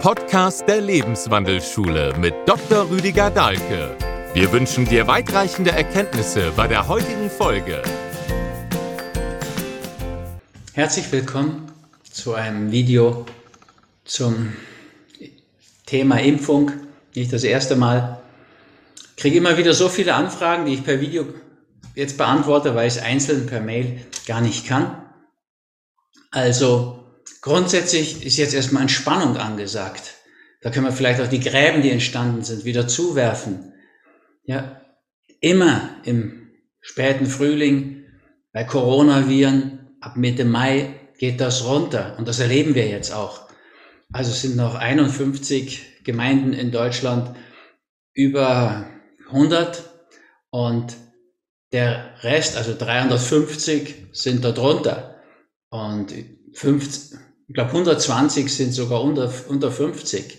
Podcast 0.00 0.66
der 0.66 0.80
Lebenswandelschule 0.80 2.14
mit 2.18 2.32
Dr. 2.46 2.88
Rüdiger 2.88 3.30
Dahlke. 3.30 3.94
Wir 4.32 4.50
wünschen 4.50 4.86
dir 4.86 5.06
weitreichende 5.06 5.72
Erkenntnisse 5.72 6.52
bei 6.56 6.66
der 6.66 6.88
heutigen 6.88 7.28
Folge. 7.28 7.82
Herzlich 10.72 11.12
willkommen 11.12 11.70
zu 12.10 12.32
einem 12.32 12.72
Video 12.72 13.26
zum 14.06 14.54
Thema 15.84 16.18
Impfung. 16.20 16.72
Nicht 17.14 17.34
das 17.34 17.44
erste 17.44 17.76
Mal. 17.76 18.22
Ich 19.10 19.16
kriege 19.16 19.36
immer 19.36 19.58
wieder 19.58 19.74
so 19.74 19.90
viele 19.90 20.14
Anfragen, 20.14 20.64
die 20.64 20.72
ich 20.72 20.82
per 20.82 21.02
Video 21.02 21.26
jetzt 21.94 22.16
beantworte, 22.16 22.74
weil 22.74 22.88
ich 22.88 22.96
es 22.96 23.02
einzeln 23.02 23.44
per 23.44 23.60
Mail 23.60 24.00
gar 24.26 24.40
nicht 24.40 24.66
kann. 24.66 24.96
Also 26.30 26.99
grundsätzlich 27.40 28.24
ist 28.24 28.36
jetzt 28.36 28.54
erstmal 28.54 28.82
Entspannung 28.82 29.36
angesagt. 29.36 30.14
Da 30.60 30.70
können 30.70 30.86
wir 30.86 30.92
vielleicht 30.92 31.20
auch 31.20 31.28
die 31.28 31.40
Gräben, 31.40 31.82
die 31.82 31.90
entstanden 31.90 32.42
sind, 32.42 32.64
wieder 32.64 32.86
zuwerfen. 32.86 33.72
Ja, 34.44 34.80
immer 35.40 35.96
im 36.04 36.50
späten 36.80 37.26
Frühling 37.26 38.04
bei 38.52 38.64
Coronaviren 38.64 39.96
ab 40.00 40.16
Mitte 40.16 40.44
Mai 40.44 40.94
geht 41.18 41.40
das 41.40 41.64
runter 41.64 42.16
und 42.18 42.26
das 42.26 42.40
erleben 42.40 42.74
wir 42.74 42.88
jetzt 42.88 43.12
auch. 43.12 43.48
Also 44.12 44.32
es 44.32 44.42
sind 44.42 44.56
noch 44.56 44.74
51 44.74 46.02
Gemeinden 46.02 46.52
in 46.52 46.72
Deutschland 46.72 47.36
über 48.12 48.86
100 49.28 49.82
und 50.50 50.96
der 51.72 52.14
Rest, 52.22 52.56
also 52.56 52.74
350, 52.76 54.08
sind 54.12 54.44
da 54.44 54.50
drunter. 54.50 55.22
Und 55.68 56.12
50, 56.54 57.19
ich 57.50 57.54
glaube 57.54 57.70
120 57.70 58.48
sind 58.48 58.72
sogar 58.72 59.02
unter, 59.02 59.28
unter 59.48 59.72
50. 59.72 60.38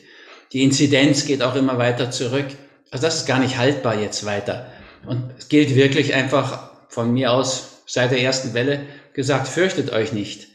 Die 0.53 0.63
Inzidenz 0.63 1.25
geht 1.25 1.41
auch 1.43 1.55
immer 1.57 1.77
weiter 1.77 2.09
zurück. 2.09 2.45
Also 2.89 3.05
das 3.05 3.17
ist 3.17 3.25
gar 3.25 3.39
nicht 3.39 3.57
haltbar 3.57 3.99
jetzt 3.99 4.25
weiter. 4.25 4.71
Und 5.05 5.29
es 5.37 5.49
gilt 5.49 5.75
wirklich 5.75 6.13
einfach 6.13 6.71
von 6.87 7.11
mir 7.11 7.33
aus 7.33 7.81
seit 7.85 8.11
der 8.11 8.21
ersten 8.21 8.53
Welle 8.53 8.85
gesagt, 9.13 9.49
fürchtet 9.49 9.91
euch 9.91 10.13
nicht. 10.13 10.47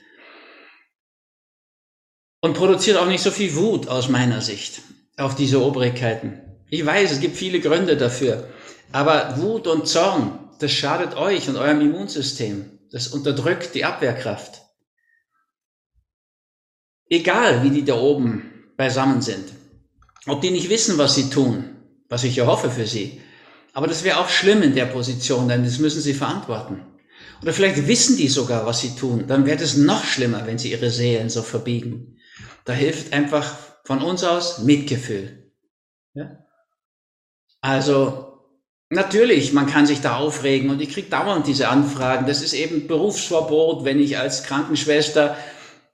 Und 2.40 2.54
produziert 2.54 2.96
auch 2.96 3.06
nicht 3.06 3.22
so 3.22 3.30
viel 3.30 3.54
Wut 3.54 3.88
aus 3.88 4.08
meiner 4.08 4.40
Sicht 4.40 4.80
auf 5.18 5.34
diese 5.34 5.62
Obrigkeiten. 5.62 6.40
Ich 6.70 6.86
weiß, 6.86 7.12
es 7.12 7.20
gibt 7.20 7.36
viele 7.36 7.60
Gründe 7.60 7.98
dafür. 7.98 8.48
Aber 8.92 9.42
Wut 9.42 9.66
und 9.66 9.86
Zorn, 9.86 10.38
das 10.58 10.72
schadet 10.72 11.16
euch 11.16 11.50
und 11.50 11.56
eurem 11.56 11.82
Immunsystem. 11.82 12.78
Das 12.90 13.08
unterdrückt 13.08 13.74
die 13.74 13.84
Abwehrkraft. 13.84 14.62
Egal, 17.08 17.62
wie 17.62 17.70
die 17.70 17.84
da 17.84 17.94
oben 17.94 18.50
beisammen 18.76 19.22
sind. 19.22 19.52
Ob 20.26 20.40
die 20.40 20.50
nicht 20.50 20.70
wissen, 20.70 20.98
was 20.98 21.14
sie 21.14 21.30
tun, 21.30 21.76
was 22.08 22.24
ich 22.24 22.36
ja 22.36 22.46
hoffe 22.46 22.70
für 22.70 22.86
sie. 22.86 23.20
Aber 23.72 23.86
das 23.86 24.04
wäre 24.04 24.18
auch 24.18 24.28
schlimm 24.28 24.62
in 24.62 24.74
der 24.74 24.86
Position, 24.86 25.48
denn 25.48 25.62
das 25.62 25.78
müssen 25.78 26.00
sie 26.00 26.14
verantworten. 26.14 26.80
Oder 27.42 27.52
vielleicht 27.52 27.86
wissen 27.86 28.16
die 28.16 28.28
sogar, 28.28 28.66
was 28.66 28.80
sie 28.80 28.96
tun. 28.96 29.26
Dann 29.26 29.46
wäre 29.46 29.62
es 29.62 29.76
noch 29.76 30.04
schlimmer, 30.04 30.46
wenn 30.46 30.58
sie 30.58 30.72
ihre 30.72 30.90
Seelen 30.90 31.28
so 31.28 31.42
verbiegen. 31.42 32.18
Da 32.64 32.72
hilft 32.72 33.12
einfach 33.12 33.54
von 33.84 34.02
uns 34.02 34.24
aus 34.24 34.60
Mitgefühl. 34.60 35.52
Ja? 36.14 36.38
Also 37.60 38.40
natürlich, 38.90 39.52
man 39.52 39.66
kann 39.66 39.86
sich 39.86 40.00
da 40.00 40.16
aufregen 40.16 40.70
und 40.70 40.80
ich 40.80 40.90
kriege 40.90 41.10
dauernd 41.10 41.46
diese 41.46 41.68
Anfragen. 41.68 42.26
Das 42.26 42.42
ist 42.42 42.54
eben 42.54 42.86
Berufsverbot, 42.88 43.84
wenn 43.84 44.00
ich 44.00 44.18
als 44.18 44.44
Krankenschwester 44.44 45.36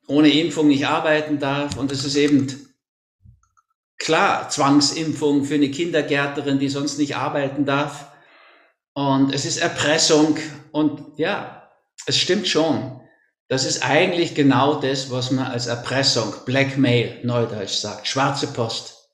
ohne 0.06 0.30
Impfung 0.30 0.68
nicht 0.68 0.86
arbeiten 0.86 1.38
darf. 1.38 1.76
Und 1.76 1.92
es 1.92 2.04
ist 2.04 2.16
eben 2.16 2.74
klar 3.98 4.48
Zwangsimpfung 4.48 5.44
für 5.44 5.54
eine 5.54 5.70
Kindergärtnerin, 5.70 6.58
die 6.58 6.68
sonst 6.68 6.98
nicht 6.98 7.16
arbeiten 7.16 7.64
darf. 7.64 8.12
Und 8.94 9.34
es 9.34 9.44
ist 9.44 9.58
Erpressung. 9.58 10.36
Und 10.72 11.18
ja, 11.18 11.70
es 12.06 12.16
stimmt 12.16 12.48
schon. 12.48 13.00
Das 13.48 13.64
ist 13.64 13.84
eigentlich 13.84 14.34
genau 14.34 14.80
das, 14.80 15.10
was 15.10 15.30
man 15.30 15.46
als 15.46 15.66
Erpressung, 15.66 16.32
Blackmail, 16.46 17.20
Neudeutsch 17.22 17.74
sagt, 17.74 18.08
schwarze 18.08 18.46
Post. 18.46 19.10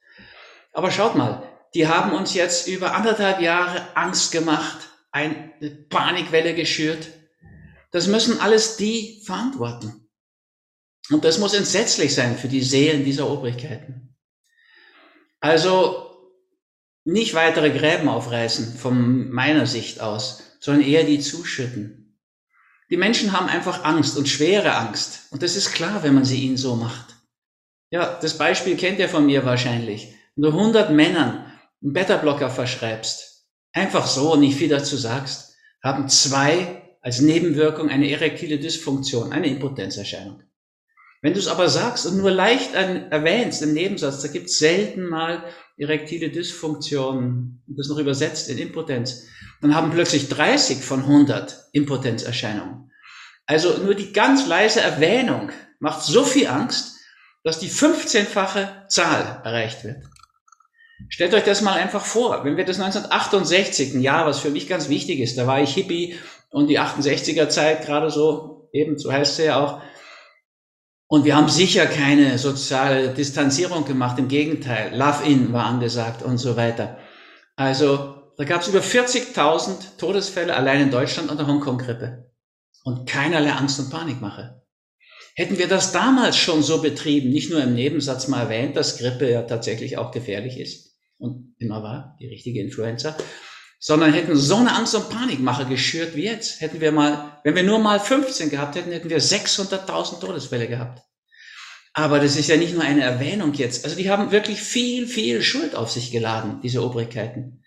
Aber 0.72 0.92
schaut 0.92 1.16
mal, 1.16 1.42
die 1.74 1.88
haben 1.88 2.12
uns 2.12 2.34
jetzt 2.34 2.68
über 2.68 2.94
anderthalb 2.94 3.40
Jahre 3.40 3.96
Angst 3.96 4.30
gemacht, 4.30 4.78
eine 5.10 5.52
Panikwelle 5.88 6.54
geschürt. 6.54 7.08
Das 7.90 8.06
müssen 8.06 8.40
alles 8.40 8.76
die 8.76 9.22
verantworten. 9.26 10.07
Und 11.10 11.24
das 11.24 11.38
muss 11.38 11.54
entsetzlich 11.54 12.14
sein 12.14 12.36
für 12.36 12.48
die 12.48 12.62
Seelen 12.62 13.04
dieser 13.04 13.30
Obrigkeiten. 13.30 14.14
Also 15.40 16.08
nicht 17.04 17.34
weitere 17.34 17.70
Gräben 17.70 18.08
aufreißen 18.08 18.76
von 18.76 19.30
meiner 19.30 19.66
Sicht 19.66 20.00
aus, 20.00 20.42
sondern 20.60 20.86
eher 20.86 21.04
die 21.04 21.20
zuschütten. 21.20 22.18
Die 22.90 22.96
Menschen 22.96 23.32
haben 23.32 23.48
einfach 23.48 23.84
Angst 23.84 24.16
und 24.16 24.28
schwere 24.28 24.74
Angst. 24.74 25.30
Und 25.30 25.42
das 25.42 25.56
ist 25.56 25.72
klar, 25.72 26.02
wenn 26.02 26.14
man 26.14 26.24
sie 26.24 26.42
ihnen 26.42 26.56
so 26.56 26.76
macht. 26.76 27.16
Ja, 27.90 28.18
das 28.20 28.36
Beispiel 28.36 28.76
kennt 28.76 28.98
ihr 28.98 29.08
von 29.08 29.26
mir 29.26 29.44
wahrscheinlich. 29.44 30.14
Wenn 30.36 30.42
du 30.42 30.58
100 30.58 30.90
Männern 30.90 31.52
einen 31.82 31.92
Beta-Blocker 31.92 32.50
verschreibst, 32.50 33.46
einfach 33.72 34.06
so 34.06 34.32
und 34.32 34.40
nicht 34.40 34.56
viel 34.56 34.68
dazu 34.68 34.96
sagst, 34.96 35.54
haben 35.82 36.08
zwei 36.08 36.82
als 37.00 37.20
Nebenwirkung 37.20 37.88
eine 37.88 38.10
erektile 38.10 38.58
Dysfunktion, 38.58 39.32
eine 39.32 39.46
Impotenzerscheinung. 39.46 40.42
Wenn 41.20 41.32
du 41.32 41.40
es 41.40 41.48
aber 41.48 41.68
sagst 41.68 42.06
und 42.06 42.16
nur 42.16 42.30
leicht 42.30 42.74
erwähnst 42.74 43.62
im 43.62 43.74
Nebensatz, 43.74 44.22
da 44.22 44.28
gibt 44.28 44.46
es 44.46 44.58
selten 44.58 45.06
mal 45.06 45.44
erektile 45.76 46.30
Dysfunktionen 46.30 47.62
das 47.66 47.88
noch 47.88 47.98
übersetzt 47.98 48.48
in 48.48 48.58
Impotenz, 48.58 49.24
dann 49.60 49.74
haben 49.74 49.90
plötzlich 49.90 50.28
30 50.28 50.78
von 50.78 51.00
100 51.00 51.68
Impotenzerscheinungen. 51.72 52.90
Also 53.46 53.78
nur 53.78 53.94
die 53.94 54.12
ganz 54.12 54.46
leise 54.46 54.80
Erwähnung 54.80 55.50
macht 55.80 56.02
so 56.02 56.24
viel 56.24 56.48
Angst, 56.48 56.96
dass 57.44 57.58
die 57.58 57.70
15-fache 57.70 58.88
Zahl 58.88 59.40
erreicht 59.44 59.84
wird. 59.84 60.04
Stellt 61.08 61.34
euch 61.34 61.44
das 61.44 61.62
mal 61.62 61.74
einfach 61.74 62.04
vor, 62.04 62.44
wenn 62.44 62.56
wir 62.56 62.64
das 62.64 62.80
1968, 62.80 63.94
ein 63.94 64.00
Jahr, 64.00 64.26
was 64.26 64.40
für 64.40 64.50
mich 64.50 64.68
ganz 64.68 64.88
wichtig 64.88 65.20
ist, 65.20 65.38
da 65.38 65.46
war 65.46 65.62
ich 65.62 65.72
Hippie 65.74 66.16
und 66.50 66.66
die 66.68 66.80
68er 66.80 67.48
Zeit 67.48 67.86
gerade 67.86 68.10
so, 68.10 68.68
eben 68.72 68.98
so 68.98 69.12
heißt 69.12 69.36
sie 69.36 69.44
ja 69.44 69.64
auch, 69.64 69.80
und 71.08 71.24
wir 71.24 71.34
haben 71.36 71.48
sicher 71.48 71.86
keine 71.86 72.38
soziale 72.38 73.08
Distanzierung 73.14 73.84
gemacht, 73.86 74.18
im 74.18 74.28
Gegenteil, 74.28 74.96
Love-In 74.96 75.52
war 75.52 75.64
angesagt 75.66 76.22
und 76.22 76.38
so 76.38 76.56
weiter. 76.56 76.98
Also 77.56 78.32
da 78.36 78.44
gab 78.44 78.60
es 78.60 78.68
über 78.68 78.80
40.000 78.80 79.96
Todesfälle 79.98 80.54
allein 80.54 80.82
in 80.82 80.90
Deutschland 80.90 81.30
an 81.30 81.38
der 81.38 81.46
Hongkong-Grippe 81.46 82.30
und 82.84 83.08
keinerlei 83.08 83.52
Angst 83.52 83.80
und 83.80 83.90
Panikmache. 83.90 84.62
Hätten 85.34 85.58
wir 85.58 85.68
das 85.68 85.92
damals 85.92 86.36
schon 86.36 86.62
so 86.62 86.82
betrieben, 86.82 87.30
nicht 87.30 87.50
nur 87.50 87.62
im 87.62 87.74
Nebensatz 87.74 88.28
mal 88.28 88.42
erwähnt, 88.42 88.76
dass 88.76 88.98
Grippe 88.98 89.30
ja 89.30 89.42
tatsächlich 89.42 89.96
auch 89.96 90.10
gefährlich 90.10 90.58
ist 90.58 90.96
und 91.16 91.54
immer 91.58 91.82
war, 91.82 92.16
die 92.20 92.26
richtige 92.26 92.60
Influenza, 92.60 93.16
sondern 93.78 94.12
hätten 94.12 94.36
so 94.36 94.56
eine 94.56 94.74
Angst- 94.74 94.94
und 94.94 95.08
Panikmache 95.08 95.66
geschürt 95.66 96.16
wie 96.16 96.24
jetzt. 96.24 96.60
Hätten 96.60 96.80
wir 96.80 96.92
mal, 96.92 97.40
wenn 97.44 97.54
wir 97.54 97.62
nur 97.62 97.78
mal 97.78 98.00
15 98.00 98.50
gehabt 98.50 98.74
hätten, 98.74 98.92
hätten 98.92 99.10
wir 99.10 99.20
600.000 99.20 100.20
Todesfälle 100.20 100.66
gehabt. 100.66 101.02
Aber 101.94 102.20
das 102.20 102.36
ist 102.36 102.48
ja 102.48 102.56
nicht 102.56 102.74
nur 102.74 102.82
eine 102.82 103.02
Erwähnung 103.02 103.54
jetzt. 103.54 103.84
Also 103.84 103.96
die 103.96 104.10
haben 104.10 104.30
wirklich 104.30 104.60
viel, 104.60 105.06
viel 105.06 105.42
Schuld 105.42 105.74
auf 105.74 105.90
sich 105.90 106.10
geladen, 106.10 106.60
diese 106.62 106.82
Obrigkeiten. 106.82 107.62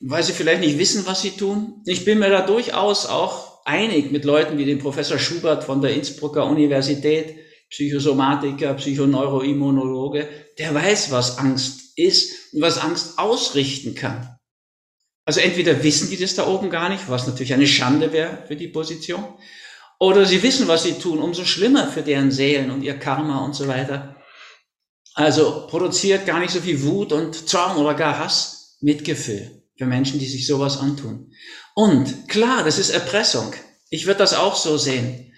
Weil 0.00 0.22
sie 0.22 0.32
vielleicht 0.32 0.60
nicht 0.60 0.78
wissen, 0.78 1.06
was 1.06 1.22
sie 1.22 1.30
tun. 1.30 1.82
Ich 1.86 2.04
bin 2.04 2.18
mir 2.18 2.30
da 2.30 2.42
durchaus 2.42 3.06
auch 3.06 3.64
einig 3.64 4.12
mit 4.12 4.24
Leuten 4.24 4.58
wie 4.58 4.64
dem 4.64 4.78
Professor 4.78 5.18
Schubert 5.18 5.64
von 5.64 5.80
der 5.80 5.94
Innsbrucker 5.94 6.46
Universität, 6.46 7.36
Psychosomatiker, 7.70 8.74
Psychoneuroimmunologe, 8.74 10.28
der 10.58 10.74
weiß, 10.74 11.10
was 11.10 11.38
Angst 11.38 11.98
ist 11.98 12.52
und 12.52 12.60
was 12.60 12.78
Angst 12.78 13.18
ausrichten 13.18 13.94
kann. 13.94 14.35
Also 15.26 15.40
entweder 15.40 15.82
wissen 15.82 16.08
die 16.08 16.16
das 16.16 16.36
da 16.36 16.46
oben 16.46 16.70
gar 16.70 16.88
nicht, 16.88 17.10
was 17.10 17.26
natürlich 17.26 17.52
eine 17.52 17.66
Schande 17.66 18.12
wäre 18.12 18.44
für 18.46 18.56
die 18.56 18.68
Position, 18.68 19.24
oder 19.98 20.24
sie 20.24 20.42
wissen, 20.42 20.68
was 20.68 20.84
sie 20.84 20.94
tun, 20.94 21.18
umso 21.18 21.44
schlimmer 21.44 21.88
für 21.88 22.02
deren 22.02 22.30
Seelen 22.30 22.70
und 22.70 22.82
ihr 22.82 22.98
Karma 22.98 23.44
und 23.44 23.54
so 23.54 23.66
weiter. 23.66 24.16
Also 25.14 25.66
produziert 25.68 26.26
gar 26.26 26.38
nicht 26.38 26.52
so 26.52 26.60
viel 26.60 26.82
Wut 26.82 27.12
und 27.12 27.48
Zorn 27.48 27.78
oder 27.78 27.94
gar 27.94 28.18
Hass, 28.18 28.76
Mitgefühl 28.80 29.62
für 29.76 29.86
Menschen, 29.86 30.18
die 30.18 30.26
sich 30.26 30.46
sowas 30.46 30.78
antun. 30.78 31.32
Und 31.74 32.28
klar, 32.28 32.62
das 32.62 32.78
ist 32.78 32.90
Erpressung. 32.90 33.52
Ich 33.90 34.06
würde 34.06 34.18
das 34.18 34.34
auch 34.34 34.54
so 34.54 34.76
sehen. 34.76 35.32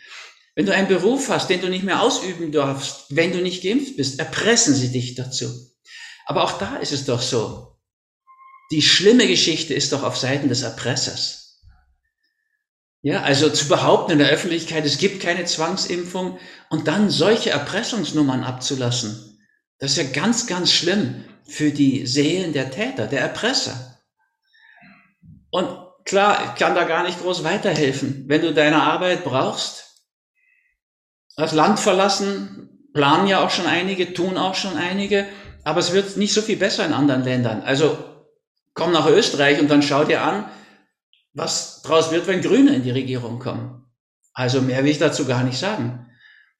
Wenn 0.55 0.67
du 0.67 0.75
einen 0.75 0.88
Beruf 0.88 1.29
hast, 1.29 1.49
den 1.50 1.61
du 1.61 1.69
nicht 1.69 1.85
mehr 1.85 2.02
ausüben 2.02 2.50
darfst, 2.50 3.06
wenn 3.11 3.32
du 3.32 3.40
nicht 3.40 3.62
geimpft 3.62 3.96
bist, 3.96 4.19
erpressen 4.19 4.75
sie 4.75 4.90
dich 4.90 5.14
dazu. 5.14 5.49
Aber 6.26 6.43
auch 6.43 6.58
da 6.58 6.76
ist 6.76 6.93
es 6.93 7.05
doch 7.05 7.23
so. 7.23 7.68
Die 8.70 8.82
schlimme 8.82 9.26
Geschichte 9.26 9.75
ist 9.75 9.93
doch 9.93 10.03
auf 10.03 10.17
Seiten 10.17 10.49
des 10.49 10.62
Erpressers. 10.62 11.38
Ja, 13.00 13.23
also 13.23 13.49
zu 13.49 13.69
behaupten 13.69 14.12
in 14.12 14.19
der 14.19 14.29
Öffentlichkeit, 14.29 14.85
es 14.85 14.99
gibt 14.99 15.23
keine 15.23 15.44
Zwangsimpfung 15.44 16.38
und 16.69 16.88
dann 16.88 17.11
solche 17.11 17.50
Erpressungsnummern 17.50 18.43
abzulassen. 18.43 19.38
Das 19.79 19.93
ist 19.93 19.97
ja 19.99 20.11
ganz, 20.12 20.47
ganz 20.47 20.73
schlimm 20.73 21.25
für 21.44 21.70
die 21.70 22.06
Seelen 22.06 22.53
der 22.53 22.70
Täter, 22.70 23.06
der 23.06 23.20
Erpresser. 23.20 23.99
Und 25.50 25.69
klar, 26.05 26.43
ich 26.44 26.59
kann 26.59 26.75
da 26.75 26.85
gar 26.85 27.05
nicht 27.05 27.21
groß 27.21 27.44
weiterhelfen. 27.44 28.25
Wenn 28.26 28.43
du 28.43 28.53
deine 28.53 28.82
Arbeit 28.82 29.25
brauchst, 29.25 30.03
das 31.37 31.53
Land 31.53 31.79
verlassen, 31.79 32.91
planen 32.93 33.29
ja 33.29 33.44
auch 33.44 33.50
schon 33.50 33.67
einige, 33.67 34.12
tun 34.12 34.37
auch 34.37 34.56
schon 34.56 34.76
einige, 34.76 35.26
aber 35.62 35.79
es 35.79 35.93
wird 35.93 36.17
nicht 36.17 36.35
so 36.35 36.43
viel 36.43 36.56
besser 36.56 36.85
in 36.85 36.93
anderen 36.93 37.23
Ländern. 37.23 37.62
Also 37.62 38.18
komm 38.78 38.92
nach 38.92 39.06
Österreich 39.06 39.60
und 39.60 39.69
dann 39.69 39.82
schau 39.82 40.04
dir 40.04 40.22
an, 40.22 40.48
was 41.34 41.82
draus 41.82 42.10
wird, 42.10 42.26
wenn 42.26 42.40
Grüne 42.40 42.75
in 42.75 42.84
die 42.84 42.92
Regierung 42.92 43.38
kommen. 43.38 43.84
Also 44.32 44.62
mehr 44.62 44.84
will 44.84 44.90
ich 44.90 44.98
dazu 44.98 45.26
gar 45.26 45.42
nicht 45.42 45.58
sagen. 45.58 46.06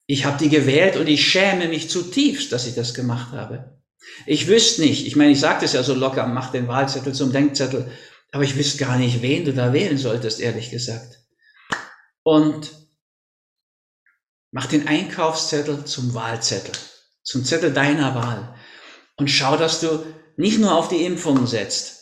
Ich 0.07 0.25
habe 0.25 0.37
die 0.37 0.49
gewählt 0.49 0.97
und 0.97 1.07
ich 1.07 1.25
schäme 1.25 1.69
mich 1.69 1.89
zutiefst, 1.89 2.51
dass 2.53 2.67
ich 2.67 2.75
das 2.75 2.93
gemacht 2.93 3.33
habe. 3.33 3.81
Ich 4.27 4.49
wüsste 4.49 4.83
nicht, 4.83 5.07
ich 5.07 5.17
meine, 5.17 5.31
ich 5.31 5.41
sage 5.41 5.61
das 5.63 5.75
ja 5.75 5.83
so 5.83 5.95
locker, 5.95 6.27
mach 6.27 6.51
den 6.51 6.67
Wahlzettel 6.67 7.15
zum 7.15 7.33
Denkzettel, 7.33 7.91
aber 8.33 8.43
ich 8.43 8.57
wüsste 8.57 8.79
gar 8.79 8.97
nicht, 8.97 9.23
wen 9.23 9.45
du 9.45 9.53
da 9.53 9.73
wählen 9.73 9.99
solltest, 9.99 10.41
ehrlich 10.41 10.71
gesagt. 10.71 11.21
Und 12.25 12.73
mach 14.51 14.67
den 14.67 14.89
Einkaufszettel 14.89 15.85
zum 15.85 16.15
Wahlzettel, 16.15 16.75
zum 17.23 17.45
Zettel 17.45 17.73
deiner 17.73 18.15
Wahl. 18.15 18.55
Und 19.17 19.29
schau, 19.29 19.57
dass 19.57 19.81
du 19.81 20.05
nicht 20.37 20.59
nur 20.59 20.75
auf 20.75 20.89
die 20.89 21.05
Impfung 21.05 21.47
setzt, 21.47 21.98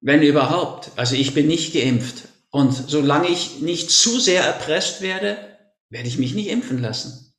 wenn 0.00 0.22
überhaupt. 0.22 0.90
Also 0.96 1.14
ich 1.14 1.34
bin 1.34 1.46
nicht 1.46 1.72
geimpft. 1.72 2.28
Und 2.50 2.72
solange 2.72 3.28
ich 3.28 3.60
nicht 3.60 3.90
zu 3.90 4.18
sehr 4.20 4.42
erpresst 4.42 5.02
werde, 5.02 5.58
werde 5.90 6.08
ich 6.08 6.18
mich 6.18 6.34
nicht 6.34 6.48
impfen 6.48 6.78
lassen. 6.78 7.34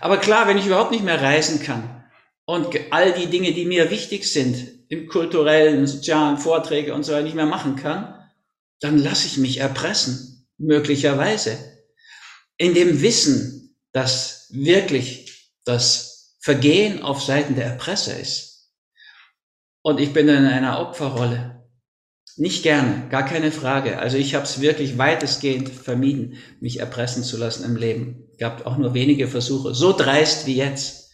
Aber 0.00 0.18
klar, 0.18 0.46
wenn 0.46 0.58
ich 0.58 0.66
überhaupt 0.66 0.90
nicht 0.90 1.04
mehr 1.04 1.20
reisen 1.20 1.62
kann 1.62 2.04
und 2.44 2.68
all 2.90 3.12
die 3.12 3.26
Dinge, 3.26 3.52
die 3.52 3.64
mir 3.64 3.90
wichtig 3.90 4.30
sind, 4.30 4.74
im 4.88 5.08
kulturellen, 5.08 5.86
sozialen 5.86 6.38
Vorträge 6.38 6.94
und 6.94 7.04
so 7.04 7.12
weiter 7.12 7.24
nicht 7.24 7.36
mehr 7.36 7.46
machen 7.46 7.76
kann, 7.76 8.14
dann 8.80 8.98
lasse 8.98 9.26
ich 9.26 9.38
mich 9.38 9.58
erpressen, 9.58 10.46
möglicherweise. 10.58 11.58
In 12.58 12.74
dem 12.74 13.02
Wissen, 13.02 13.76
dass 13.92 14.48
wirklich 14.50 15.52
das 15.64 16.36
Vergehen 16.40 17.02
auf 17.02 17.22
Seiten 17.22 17.54
der 17.54 17.66
Erpresser 17.66 18.18
ist. 18.18 18.70
Und 19.82 19.98
ich 20.00 20.12
bin 20.12 20.28
in 20.28 20.44
einer 20.44 20.80
Opferrolle. 20.80 21.63
Nicht 22.36 22.64
gerne, 22.64 23.08
gar 23.10 23.24
keine 23.24 23.52
Frage. 23.52 23.98
Also 23.98 24.16
ich 24.16 24.34
habe 24.34 24.44
es 24.44 24.60
wirklich 24.60 24.98
weitestgehend 24.98 25.68
vermieden, 25.68 26.38
mich 26.60 26.80
erpressen 26.80 27.22
zu 27.22 27.36
lassen 27.36 27.64
im 27.64 27.76
Leben. 27.76 28.28
Gab 28.38 28.66
auch 28.66 28.76
nur 28.76 28.92
wenige 28.92 29.28
Versuche, 29.28 29.72
so 29.74 29.92
dreist 29.92 30.46
wie 30.46 30.56
jetzt, 30.56 31.10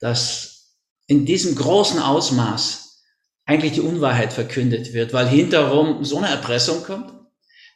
dass 0.00 0.76
in 1.06 1.24
diesem 1.24 1.54
großen 1.54 1.98
Ausmaß 1.98 3.02
eigentlich 3.46 3.72
die 3.72 3.80
Unwahrheit 3.80 4.34
verkündet 4.34 4.92
wird, 4.92 5.14
weil 5.14 5.28
hinterherum 5.28 6.04
so 6.04 6.18
eine 6.18 6.28
Erpressung 6.28 6.82
kommt. 6.82 7.14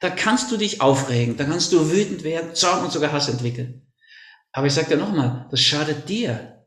Da 0.00 0.10
kannst 0.10 0.52
du 0.52 0.58
dich 0.58 0.82
aufregen, 0.82 1.38
da 1.38 1.44
kannst 1.44 1.72
du 1.72 1.90
wütend 1.90 2.22
werden, 2.22 2.54
Zorn 2.54 2.84
und 2.84 2.92
sogar 2.92 3.12
Hass 3.12 3.28
entwickeln. 3.28 3.90
Aber 4.52 4.66
ich 4.66 4.74
sage 4.74 4.88
dir 4.88 4.96
nochmal, 4.98 5.48
das 5.50 5.60
schadet 5.60 6.08
dir. 6.10 6.66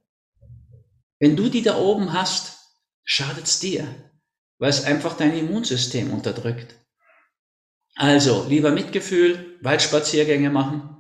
Wenn 1.20 1.36
du 1.36 1.48
die 1.50 1.62
da 1.62 1.78
oben 1.78 2.12
hast, 2.12 2.58
schadet's 3.04 3.60
dir 3.60 4.07
weil 4.60 4.70
es 4.70 4.86
einfach 4.86 5.16
dein 5.16 5.38
Immunsystem 5.38 6.12
unterdrückt. 6.12 6.76
Also, 7.96 8.46
lieber 8.48 8.72
Mitgefühl, 8.72 9.58
Waldspaziergänge 9.62 10.50
machen, 10.50 10.98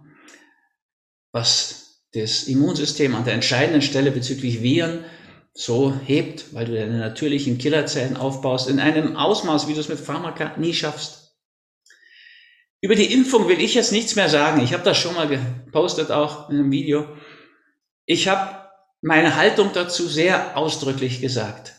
was 1.31 2.03
das 2.13 2.43
Immunsystem 2.43 3.15
an 3.15 3.25
der 3.25 3.33
entscheidenden 3.33 3.81
Stelle 3.81 4.11
bezüglich 4.11 4.61
Viren 4.61 5.03
so 5.53 5.93
hebt, 5.93 6.53
weil 6.53 6.65
du 6.65 6.75
deine 6.75 6.99
natürlichen 6.99 7.57
Killerzellen 7.57 8.17
aufbaust, 8.17 8.69
in 8.69 8.79
einem 8.79 9.15
Ausmaß, 9.15 9.67
wie 9.67 9.73
du 9.73 9.79
es 9.79 9.89
mit 9.89 9.99
Pharmaka 9.99 10.57
nie 10.57 10.73
schaffst. 10.73 11.35
Über 12.81 12.95
die 12.95 13.11
Impfung 13.11 13.47
will 13.47 13.59
ich 13.59 13.73
jetzt 13.73 13.91
nichts 13.91 14.15
mehr 14.15 14.29
sagen. 14.29 14.61
Ich 14.61 14.73
habe 14.73 14.83
das 14.83 14.97
schon 14.97 15.15
mal 15.15 15.27
gepostet, 15.27 16.11
auch 16.11 16.49
in 16.49 16.59
einem 16.59 16.71
Video. 16.71 17.07
Ich 18.05 18.27
habe 18.27 18.69
meine 19.01 19.35
Haltung 19.35 19.71
dazu 19.73 20.07
sehr 20.07 20.55
ausdrücklich 20.55 21.21
gesagt 21.21 21.76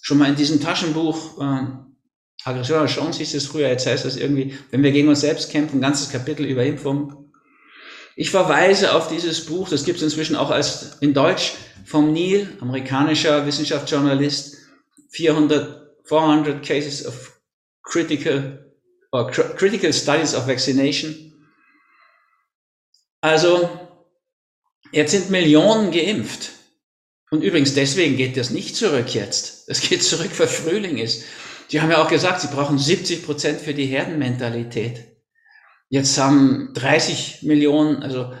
schon 0.00 0.18
mal 0.18 0.28
in 0.28 0.36
diesem 0.36 0.60
Taschenbuch, 0.60 1.40
äh, 1.40 1.66
Aggression 2.44 2.78
oder 2.78 2.86
Chance 2.86 3.18
hieß 3.18 3.34
es 3.34 3.46
früher, 3.46 3.68
jetzt 3.68 3.86
heißt 3.86 4.04
das 4.04 4.16
irgendwie, 4.16 4.56
wenn 4.70 4.82
wir 4.82 4.92
gegen 4.92 5.08
uns 5.08 5.20
selbst 5.20 5.50
kämpfen, 5.50 5.78
ein 5.78 5.82
ganzes 5.82 6.10
Kapitel 6.10 6.46
über 6.46 6.64
Impfung. 6.64 7.32
Ich 8.16 8.30
verweise 8.30 8.94
auf 8.94 9.08
dieses 9.08 9.46
Buch, 9.46 9.68
das 9.68 9.84
gibt 9.84 9.98
es 9.98 10.02
inzwischen 10.02 10.36
auch 10.36 10.50
als 10.50 10.98
in 11.00 11.14
Deutsch 11.14 11.54
vom 11.84 12.12
Neil, 12.12 12.56
amerikanischer 12.60 13.46
Wissenschaftsjournalist, 13.46 14.56
400, 15.10 15.94
400 16.04 16.64
Cases 16.64 17.06
of 17.06 17.40
Critical, 17.82 18.72
or 19.12 19.30
Critical 19.30 19.92
Studies 19.92 20.34
of 20.34 20.46
Vaccination. 20.46 21.32
Also, 23.20 23.68
jetzt 24.92 25.12
sind 25.12 25.30
Millionen 25.30 25.90
geimpft. 25.90 26.50
Und 27.30 27.42
übrigens, 27.42 27.74
deswegen 27.74 28.16
geht 28.16 28.36
das 28.36 28.50
nicht 28.50 28.76
zurück 28.76 29.14
jetzt. 29.14 29.68
Es 29.68 29.80
geht 29.82 30.02
zurück, 30.02 30.30
weil 30.38 30.46
Frühling 30.46 30.98
ist. 30.98 31.24
Die 31.70 31.80
haben 31.80 31.90
ja 31.90 32.02
auch 32.02 32.08
gesagt, 32.08 32.40
sie 32.40 32.48
brauchen 32.48 32.78
70 32.78 33.24
Prozent 33.24 33.60
für 33.60 33.74
die 33.74 33.86
Herdenmentalität. 33.86 35.04
Jetzt 35.90 36.18
haben 36.18 36.72
30 36.74 37.42
Millionen, 37.42 38.02
also 38.02 38.32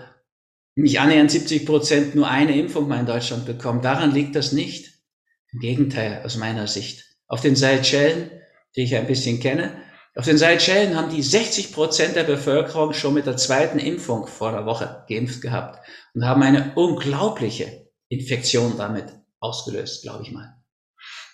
nicht 0.74 1.00
annähernd 1.00 1.30
70 1.30 1.66
Prozent 1.66 2.14
nur 2.14 2.28
eine 2.28 2.58
Impfung 2.58 2.88
mal 2.88 3.00
in 3.00 3.06
Deutschland 3.06 3.44
bekommen. 3.44 3.82
Daran 3.82 4.12
liegt 4.14 4.34
das 4.34 4.52
nicht. 4.52 4.94
Im 5.52 5.60
Gegenteil, 5.60 6.22
aus 6.24 6.36
meiner 6.36 6.66
Sicht. 6.66 7.04
Auf 7.26 7.40
den 7.40 7.56
Seychellen, 7.56 8.30
die 8.76 8.82
ich 8.82 8.96
ein 8.96 9.06
bisschen 9.06 9.40
kenne, 9.40 9.82
auf 10.14 10.24
den 10.24 10.38
Seychellen 10.38 10.96
haben 10.96 11.14
die 11.14 11.22
60 11.22 11.72
Prozent 11.72 12.16
der 12.16 12.24
Bevölkerung 12.24 12.92
schon 12.92 13.14
mit 13.14 13.26
der 13.26 13.36
zweiten 13.36 13.78
Impfung 13.78 14.26
vor 14.26 14.50
der 14.52 14.66
Woche 14.66 15.04
geimpft 15.08 15.42
gehabt 15.42 15.86
und 16.14 16.24
haben 16.24 16.42
eine 16.42 16.72
unglaubliche 16.74 17.87
Infektion 18.08 18.74
damit 18.76 19.06
ausgelöst, 19.40 20.02
glaube 20.02 20.24
ich 20.24 20.32
mal. 20.32 20.54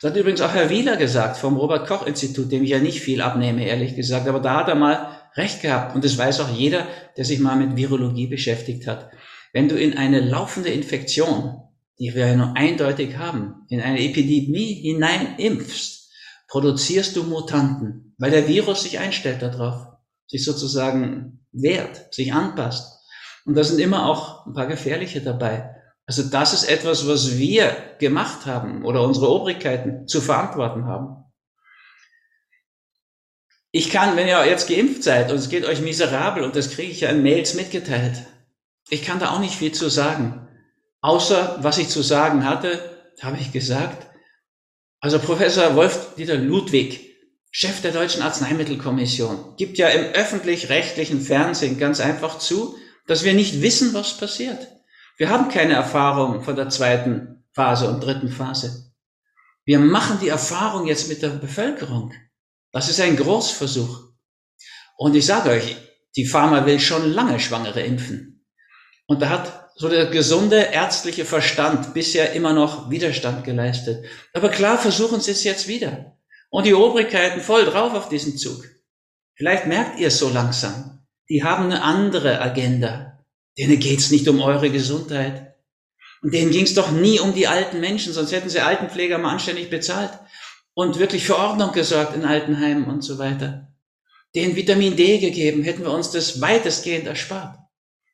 Das 0.01 0.11
hat 0.11 0.19
übrigens 0.19 0.41
auch 0.41 0.53
Herr 0.53 0.71
Wieler 0.71 0.97
gesagt 0.97 1.37
vom 1.37 1.57
Robert 1.57 1.87
Koch 1.87 2.07
Institut, 2.07 2.53
dem 2.53 2.65
ich 2.65 2.71
ja 2.71 2.79
nicht 2.79 3.01
viel 3.01 3.23
abnehme, 3.23 3.65
ehrlich 3.65 3.97
gesagt. 3.97 4.29
Aber 4.29 4.41
da 4.41 4.57
hat 4.57 4.69
er 4.69 4.75
mal 4.75 5.19
recht 5.35 5.63
gehabt. 5.63 5.95
Und 5.95 6.05
das 6.05 6.19
weiß 6.19 6.41
auch 6.41 6.51
jeder, 6.51 6.87
der 7.17 7.25
sich 7.25 7.39
mal 7.39 7.57
mit 7.57 7.77
Virologie 7.77 8.27
beschäftigt 8.27 8.87
hat. 8.87 9.11
Wenn 9.53 9.69
du 9.69 9.77
in 9.77 9.97
eine 9.97 10.21
laufende 10.21 10.69
Infektion, 10.71 11.63
die 11.99 12.15
wir 12.15 12.27
ja 12.27 12.37
nur 12.37 12.57
eindeutig 12.57 13.17
haben, 13.17 13.65
in 13.69 13.81
eine 13.81 14.01
Epidemie 14.01 14.75
hinein 14.75 15.37
impfst, 15.39 16.11
produzierst 16.49 17.17
du 17.17 17.23
Mutanten, 17.25 18.15
weil 18.19 18.31
der 18.31 18.49
Virus 18.49 18.83
sich 18.83 18.99
einstellt 18.99 19.43
darauf, 19.43 19.87
sich 20.27 20.45
sozusagen 20.45 21.47
wehrt, 21.53 22.13
sich 22.13 22.33
anpasst. 22.33 23.01
Und 23.45 23.57
da 23.57 23.65
sind 23.65 23.79
immer 23.79 24.07
auch 24.07 24.47
ein 24.47 24.55
paar 24.55 24.67
gefährliche 24.67 25.21
dabei. 25.21 25.74
Also 26.07 26.23
das 26.23 26.53
ist 26.53 26.65
etwas, 26.65 27.09
was 27.09 27.39
wir 27.39 27.77
gemacht 27.99 28.47
haben 28.47 28.85
oder 28.85 29.03
unsere 29.03 29.31
Obrigkeiten 29.31 30.07
zu 30.07 30.21
verantworten 30.21 30.85
haben. 30.85 31.25
Ich 33.71 33.91
kann, 33.91 34.17
wenn 34.17 34.29
ihr 34.29 34.47
jetzt 34.47 34.69
geimpft 34.69 35.03
seid 35.03 35.31
und 35.31 35.39
es 35.39 35.49
geht 35.49 35.65
euch 35.65 35.81
miserabel 35.81 36.45
und 36.45 36.55
das 36.55 36.71
kriege 36.71 36.93
ich 36.93 37.01
ja 37.01 37.09
in 37.09 37.23
Mails 37.23 37.55
mitgeteilt, 37.55 38.19
ich 38.89 39.03
kann 39.03 39.19
da 39.19 39.31
auch 39.31 39.41
nicht 39.41 39.55
viel 39.55 39.73
zu 39.73 39.89
sagen. 39.89 40.47
Außer 41.01 41.59
was 41.61 41.79
ich 41.79 41.89
zu 41.89 42.03
sagen 42.03 42.45
hatte, 42.45 42.79
habe 43.21 43.39
ich 43.41 43.53
gesagt. 43.53 44.07
Also 45.01 45.19
Professor 45.19 45.75
Wolf-Dieter 45.75 46.37
Ludwig, 46.37 47.17
Chef 47.51 47.81
der 47.83 47.93
Deutschen 47.93 48.23
Arzneimittelkommission, 48.23 49.57
gibt 49.57 49.79
ja 49.79 49.89
im 49.89 50.13
öffentlich-rechtlichen 50.13 51.21
Fernsehen 51.21 51.79
ganz 51.79 52.01
einfach 52.01 52.39
zu, 52.39 52.77
dass 53.07 53.25
wir 53.25 53.35
nicht 53.35 53.61
wissen, 53.61 53.93
was 53.95 54.17
passiert. 54.17 54.74
Wir 55.17 55.29
haben 55.29 55.49
keine 55.49 55.75
Erfahrung 55.75 56.43
von 56.43 56.57
der 56.57 56.69
zweiten 56.71 57.45
Phase 57.53 57.89
und 57.89 58.01
dritten 58.01 58.31
Phase. 58.31 58.93
Wir 59.65 59.79
machen 59.79 60.19
die 60.21 60.29
Erfahrung 60.29 60.87
jetzt 60.87 61.09
mit 61.09 61.23
der 61.23 61.29
Bevölkerung. 61.29 62.13
Das 62.73 62.89
ist 62.89 63.01
ein 63.01 63.17
Großversuch. 63.17 64.09
Und 64.97 65.15
ich 65.15 65.25
sage 65.25 65.51
euch, 65.51 65.77
die 66.17 66.27
Pharma 66.27 66.67
will 66.67 66.81
schon 66.81 67.13
lange 67.13 67.39
Schwangere 67.39 67.83
impfen. 67.83 68.45
Und 69.07 69.23
da 69.23 69.29
hat 69.29 69.71
so 69.77 69.89
der 69.89 70.07
gesunde 70.07 70.57
ärztliche 70.57 71.25
Verstand 71.25 71.95
bisher 71.95 72.33
immer 72.33 72.53
noch 72.53 72.91
Widerstand 72.91 73.45
geleistet. 73.45 74.05
Aber 74.33 74.49
klar 74.49 74.79
versuchen 74.79 75.21
sie 75.21 75.33
es 75.33 75.45
jetzt 75.45 75.69
wieder. 75.69 76.17
Und 76.51 76.67
die 76.67 76.75
Obrigkeiten 76.75 77.41
voll 77.41 77.65
drauf 77.65 77.95
auf 77.95 78.09
diesen 78.09 78.37
Zug. 78.37 78.65
Vielleicht 79.37 79.67
merkt 79.67 79.99
ihr 79.99 80.09
es 80.09 80.19
so 80.19 80.29
langsam. 80.29 81.07
Die 81.29 81.43
haben 81.43 81.65
eine 81.65 81.83
andere 81.83 82.41
Agenda. 82.41 83.14
Denen 83.59 83.79
geht's 83.79 84.11
nicht 84.11 84.29
um 84.29 84.41
eure 84.41 84.71
Gesundheit. 84.71 85.55
Und 86.23 86.33
denen 86.33 86.51
ging's 86.51 86.75
doch 86.75 86.91
nie 86.91 87.21
um 87.21 87.35
die 87.35 87.47
alten 87.47 87.81
Menschen, 87.81 88.13
sonst 88.13 88.33
hätten 88.33 88.49
sie 88.49 88.61
Altenpfleger 88.61 89.19
mal 89.19 89.33
anständig 89.33 89.71
bezahlt 89.71 90.11
und 90.73 90.99
wirklich 90.99 91.25
für 91.27 91.39
Ordnung 91.39 91.73
gesorgt 91.73 92.17
in 92.17 92.25
Altenheimen 92.25 92.85
und 92.87 93.03
so 93.03 93.19
weiter. 93.19 93.73
Denen 94.35 94.57
Vitamin 94.57 94.97
D 94.97 95.19
gegeben, 95.19 95.63
hätten 95.63 95.83
wir 95.83 95.93
uns 95.93 96.11
das 96.11 96.41
weitestgehend 96.41 97.07
erspart. 97.07 97.59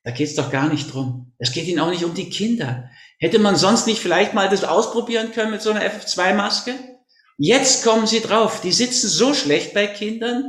Da 0.04 0.10
geht's 0.10 0.34
doch 0.34 0.50
gar 0.50 0.68
nicht 0.68 0.92
drum. 0.92 1.32
Es 1.38 1.52
geht 1.52 1.66
ihnen 1.66 1.80
auch 1.80 1.90
nicht 1.90 2.04
um 2.04 2.14
die 2.14 2.30
Kinder. 2.30 2.90
Hätte 3.18 3.38
man 3.38 3.56
sonst 3.56 3.86
nicht 3.86 4.00
vielleicht 4.00 4.34
mal 4.34 4.48
das 4.48 4.64
ausprobieren 4.64 5.32
können 5.32 5.50
mit 5.50 5.62
so 5.62 5.70
einer 5.70 5.82
FF2-Maske? 5.82 6.74
Jetzt 7.38 7.84
kommen 7.84 8.06
sie 8.06 8.20
drauf. 8.20 8.60
Die 8.60 8.72
sitzen 8.72 9.08
so 9.08 9.34
schlecht 9.34 9.72
bei 9.72 9.86
Kindern. 9.86 10.44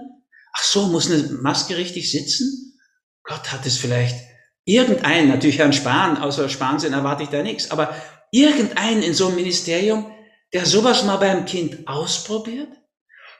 Ach 0.53 0.63
so, 0.63 0.87
muss 0.87 1.09
eine 1.09 1.23
Maske 1.41 1.77
richtig 1.77 2.11
sitzen? 2.11 2.79
Gott 3.23 3.51
hat 3.51 3.65
es 3.65 3.77
vielleicht 3.77 4.30
irgendeinen, 4.65 5.29
natürlich 5.29 5.57
Herrn 5.57 5.73
Spahn, 5.73 6.17
außer 6.17 6.49
Spahnsinn 6.49 6.93
erwarte 6.93 7.23
ich 7.23 7.29
da 7.29 7.43
nichts, 7.43 7.71
aber 7.71 7.95
irgendeinen 8.31 9.03
in 9.03 9.13
so 9.13 9.27
einem 9.27 9.35
Ministerium, 9.35 10.11
der 10.53 10.65
sowas 10.65 11.03
mal 11.03 11.17
beim 11.17 11.45
Kind 11.45 11.87
ausprobiert? 11.87 12.69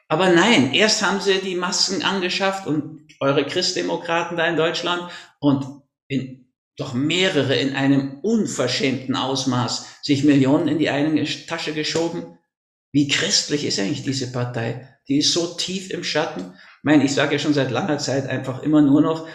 Aber 0.07 0.29
nein, 0.29 0.73
erst 0.73 1.05
haben 1.05 1.21
sie 1.21 1.39
die 1.39 1.55
Masken 1.55 2.03
angeschafft 2.03 2.67
und 2.67 3.07
eure 3.21 3.45
Christdemokraten 3.45 4.35
da 4.35 4.45
in 4.45 4.57
Deutschland 4.57 5.09
und 5.39 5.65
in, 6.07 6.51
doch 6.75 6.93
mehrere 6.93 7.55
in 7.55 7.75
einem 7.75 8.19
unverschämten 8.21 9.15
Ausmaß 9.15 9.99
sich 10.01 10.23
Millionen 10.23 10.67
in 10.67 10.79
die 10.79 10.89
eine 10.89 11.23
Tasche 11.47 11.73
geschoben. 11.73 12.37
Wie 12.91 13.07
christlich 13.07 13.65
ist 13.65 13.79
eigentlich 13.79 14.03
diese 14.03 14.31
Partei? 14.33 14.97
Die 15.07 15.19
ist 15.19 15.31
so 15.31 15.55
tief 15.55 15.91
im 15.91 16.03
Schatten. 16.03 16.55
Ich 16.55 16.83
meine, 16.83 17.05
ich 17.05 17.13
sage 17.13 17.33
ja 17.33 17.39
schon 17.39 17.53
seit 17.53 17.71
langer 17.71 17.99
Zeit 17.99 18.27
einfach 18.27 18.63
immer 18.63 18.81
nur 18.81 19.01
noch 19.01 19.27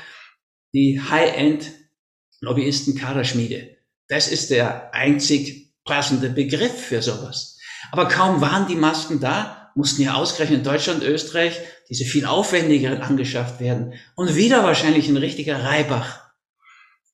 die 0.77 1.01
High-End-Lobbyisten 1.01 2.97
Kaderschmiede. 2.97 3.79
Das 4.09 4.29
ist 4.29 4.51
der 4.51 4.95
einzig 4.95 5.75
passende 5.85 6.29
Begriff 6.29 6.79
für 6.79 7.01
sowas. 7.01 7.59
Aber 7.93 8.09
kaum 8.09 8.43
waren 8.43 8.69
die 8.69 8.77
Masken 8.77 9.19
da, 9.19 9.73
mussten 9.75 10.03
ja 10.03 10.15
ausgerechnet 10.15 10.59
in 10.59 10.65
Deutschland, 10.65 11.03
Österreich 11.03 11.59
diese 11.89 12.05
viel 12.05 12.27
aufwendigeren 12.27 13.01
angeschafft 13.01 13.59
werden. 13.59 13.95
Und 14.17 14.37
wieder 14.37 14.65
wahrscheinlich 14.65 15.09
ein 15.09 15.17
richtiger 15.17 15.65
Reibach. 15.65 16.21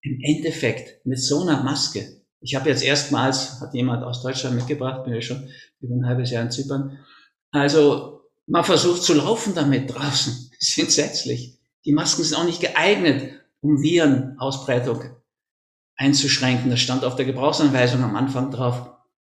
Im 0.02 0.18
Endeffekt 0.22 1.06
mit 1.06 1.20
so 1.20 1.42
einer 1.42 1.62
Maske. 1.62 2.20
Ich 2.40 2.56
habe 2.56 2.68
jetzt 2.68 2.82
erstmals, 2.82 3.60
hat 3.60 3.74
jemand 3.74 4.02
aus 4.02 4.22
Deutschland 4.22 4.56
mitgebracht, 4.56 5.04
bin 5.04 5.14
ja 5.14 5.20
schon 5.20 5.48
über 5.80 5.94
ein 5.94 6.06
halbes 6.06 6.32
Jahr 6.32 6.42
in 6.42 6.50
Zypern. 6.50 6.98
Also 7.52 8.22
man 8.46 8.64
versucht 8.64 9.04
zu 9.04 9.14
laufen 9.14 9.54
damit 9.54 9.94
draußen. 9.94 10.50
Das 10.58 10.68
ist 10.68 10.78
entsetzlich. 10.78 11.60
Die 11.84 11.92
Masken 11.92 12.24
sind 12.24 12.38
auch 12.38 12.44
nicht 12.44 12.60
geeignet, 12.60 13.41
um 13.62 13.82
Virenausbreitung 13.82 15.04
einzuschränken. 15.96 16.70
Das 16.70 16.80
stand 16.80 17.04
auf 17.04 17.16
der 17.16 17.24
Gebrauchsanweisung 17.24 18.02
am 18.02 18.16
Anfang 18.16 18.50
drauf. 18.50 18.90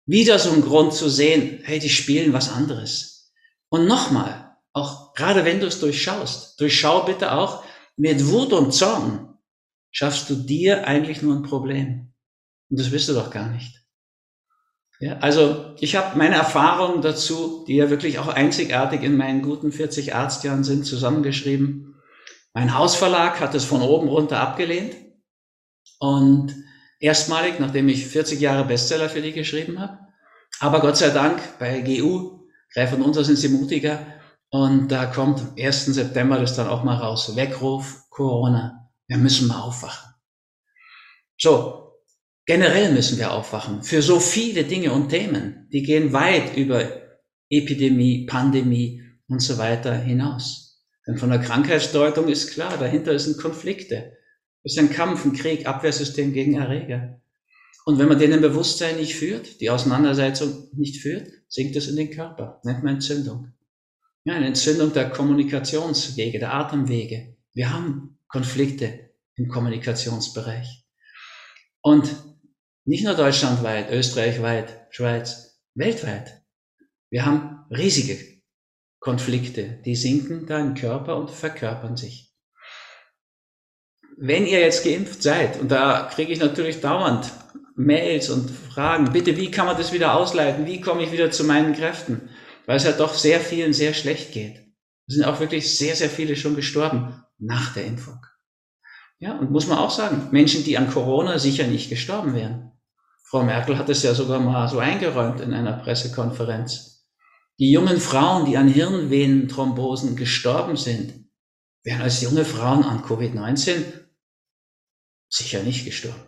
Wieder 0.05 0.37
so 0.37 0.51
ein 0.51 0.61
Grund 0.61 0.93
zu 0.93 1.09
sehen, 1.09 1.61
hey, 1.63 1.79
die 1.79 1.89
spielen 1.89 2.33
was 2.33 2.51
anderes. 2.51 3.33
Und 3.69 3.87
nochmal, 3.87 4.57
auch 4.73 5.13
gerade 5.13 5.45
wenn 5.45 5.59
du 5.59 5.67
es 5.67 5.79
durchschaust, 5.79 6.59
durchschau 6.59 7.03
bitte 7.03 7.31
auch, 7.31 7.63
mit 7.97 8.27
Wut 8.27 8.51
und 8.51 8.73
Zorn 8.73 9.37
schaffst 9.91 10.29
du 10.29 10.35
dir 10.35 10.85
eigentlich 10.87 11.21
nur 11.21 11.35
ein 11.35 11.43
Problem. 11.43 12.13
Und 12.69 12.79
das 12.79 12.91
wirst 12.91 13.07
du 13.07 13.13
doch 13.13 13.29
gar 13.29 13.49
nicht. 13.49 13.81
Ja, 14.99 15.17
also 15.19 15.75
ich 15.79 15.95
habe 15.95 16.17
meine 16.17 16.35
Erfahrungen 16.35 17.01
dazu, 17.01 17.65
die 17.67 17.75
ja 17.75 17.89
wirklich 17.89 18.19
auch 18.19 18.27
einzigartig 18.27 19.03
in 19.03 19.17
meinen 19.17 19.41
guten 19.41 19.71
40 19.71 20.15
Arztjahren 20.15 20.63
sind, 20.63 20.85
zusammengeschrieben. 20.85 21.94
Mein 22.55 22.73
Hausverlag 22.73 23.41
hat 23.41 23.53
es 23.53 23.65
von 23.65 23.81
oben 23.81 24.07
runter 24.07 24.39
abgelehnt. 24.39 24.95
Und 25.99 26.55
erstmalig, 26.99 27.59
nachdem 27.59 27.89
ich 27.89 28.07
40 28.07 28.39
Jahre 28.39 28.63
Bestseller 28.63 29.09
für 29.09 29.21
die 29.21 29.33
geschrieben 29.33 29.77
habe. 29.77 29.99
Aber 30.61 30.79
Gott 30.79 30.95
sei 30.95 31.09
Dank 31.09 31.59
bei 31.59 31.81
GU, 31.81 32.47
Greif 32.73 32.93
und 32.93 33.01
Unser 33.01 33.25
sind 33.25 33.35
sie 33.35 33.49
mutiger. 33.49 33.99
Und 34.49 34.87
da 34.87 35.05
kommt 35.05 35.41
am 35.41 35.53
1. 35.59 35.87
September 35.87 36.39
das 36.39 36.55
dann 36.55 36.69
auch 36.69 36.85
mal 36.85 36.95
raus. 36.95 37.35
Weckruf, 37.35 38.05
Corona. 38.09 38.89
Wir 39.07 39.17
müssen 39.17 39.49
mal 39.49 39.61
aufwachen. 39.61 40.13
So, 41.37 41.91
generell 42.45 42.93
müssen 42.93 43.17
wir 43.17 43.33
aufwachen. 43.33 43.83
Für 43.83 44.01
so 44.01 44.21
viele 44.21 44.63
Dinge 44.63 44.93
und 44.93 45.09
Themen. 45.09 45.67
Die 45.73 45.83
gehen 45.83 46.13
weit 46.13 46.55
über 46.55 46.87
Epidemie, 47.49 48.25
Pandemie 48.25 49.03
und 49.27 49.41
so 49.41 49.57
weiter 49.57 49.93
hinaus. 49.93 50.64
Denn 51.07 51.17
von 51.17 51.29
der 51.29 51.39
Krankheitsdeutung 51.39 52.27
ist 52.27 52.51
klar, 52.51 52.77
dahinter 52.77 53.17
sind 53.19 53.37
Konflikte. 53.37 54.17
Es 54.63 54.73
ist 54.73 54.79
ein 54.79 54.89
Kampf, 54.89 55.25
ein 55.25 55.33
Krieg, 55.33 55.67
Abwehrsystem 55.67 56.33
gegen 56.33 56.55
Erreger. 56.55 57.21
Und 57.85 57.99
wenn 57.99 58.07
man 58.07 58.17
den 58.17 58.31
im 58.31 58.41
Bewusstsein 58.41 58.95
nicht 58.95 59.15
führt, 59.15 59.61
die 59.61 59.69
Auseinandersetzung 59.69 60.69
nicht 60.73 61.01
führt, 61.01 61.27
sinkt 61.47 61.75
es 61.75 61.87
in 61.87 61.95
den 61.95 62.09
Körper, 62.09 62.59
nennt 62.63 62.83
man 62.83 62.95
Entzündung. 62.95 63.53
Ja, 64.23 64.33
eine 64.33 64.47
Entzündung 64.47 64.91
der 64.91 65.11
Kommunikationswege, 65.11 66.39
der 66.39 66.55
Atemwege. 66.55 67.37
Wir 67.53 67.71
haben 67.71 68.17
Konflikte 68.27 69.11
im 69.35 69.49
Kommunikationsbereich. 69.49 70.83
Und 71.81 72.15
nicht 72.85 73.03
nur 73.03 73.13
deutschlandweit, 73.13 73.91
österreichweit, 73.91 74.87
Schweiz, 74.89 75.59
weltweit. 75.75 76.41
Wir 77.11 77.25
haben 77.25 77.65
riesige 77.69 78.34
Konflikte, 79.05 79.79
die 79.85 79.95
sinken 79.95 80.45
da 80.45 80.59
im 80.59 80.73
Körper 80.73 81.15
und 81.15 81.31
verkörpern 81.31 81.95
sich 81.95 82.25
wenn 84.17 84.45
ihr 84.45 84.59
jetzt 84.59 84.83
geimpft 84.83 85.21
seid, 85.21 85.59
und 85.59 85.71
da 85.71 86.09
kriege 86.13 86.31
ich 86.31 86.39
natürlich 86.39 86.81
dauernd 86.81 87.31
Mails 87.75 88.29
und 88.29 88.49
Fragen, 88.49 89.11
bitte, 89.11 89.35
wie 89.35 89.51
kann 89.51 89.65
man 89.65 89.77
das 89.77 89.91
wieder 89.91 90.15
ausleiten? 90.15 90.65
Wie 90.65 90.79
komme 90.79 91.03
ich 91.03 91.11
wieder 91.11 91.31
zu 91.31 91.43
meinen 91.43 91.73
Kräften? 91.73 92.29
Weil 92.65 92.77
es 92.77 92.85
ja 92.85 92.93
doch 92.93 93.13
sehr 93.13 93.39
vielen 93.39 93.73
sehr 93.73 93.93
schlecht 93.93 94.31
geht. 94.31 94.65
Es 95.07 95.15
sind 95.15 95.25
auch 95.25 95.39
wirklich 95.39 95.77
sehr, 95.77 95.95
sehr 95.95 96.09
viele 96.09 96.35
schon 96.35 96.55
gestorben 96.55 97.21
nach 97.37 97.73
der 97.73 97.85
Impfung. 97.85 98.25
Ja, 99.19 99.37
und 99.37 99.51
muss 99.51 99.67
man 99.67 99.77
auch 99.77 99.91
sagen, 99.91 100.29
Menschen, 100.31 100.63
die 100.63 100.77
an 100.77 100.89
Corona 100.89 101.37
sicher 101.37 101.67
nicht 101.67 101.89
gestorben 101.89 102.33
wären. 102.33 102.71
Frau 103.23 103.43
Merkel 103.43 103.77
hat 103.77 103.89
es 103.89 104.03
ja 104.03 104.13
sogar 104.13 104.39
mal 104.39 104.67
so 104.69 104.79
eingeräumt 104.79 105.41
in 105.41 105.53
einer 105.53 105.73
Pressekonferenz. 105.73 106.94
Die 107.59 107.71
jungen 107.71 107.99
Frauen, 107.99 108.45
die 108.45 108.57
an 108.57 108.67
Hirnvenenthrombosen 108.67 110.15
gestorben 110.15 110.75
sind, 110.75 111.13
wären 111.83 112.01
als 112.01 112.21
junge 112.21 112.43
Frauen 112.43 112.83
an 112.83 113.03
Covid-19 113.03 113.83
Sicher 115.29 115.63
nicht 115.63 115.85
gestorben. 115.85 116.21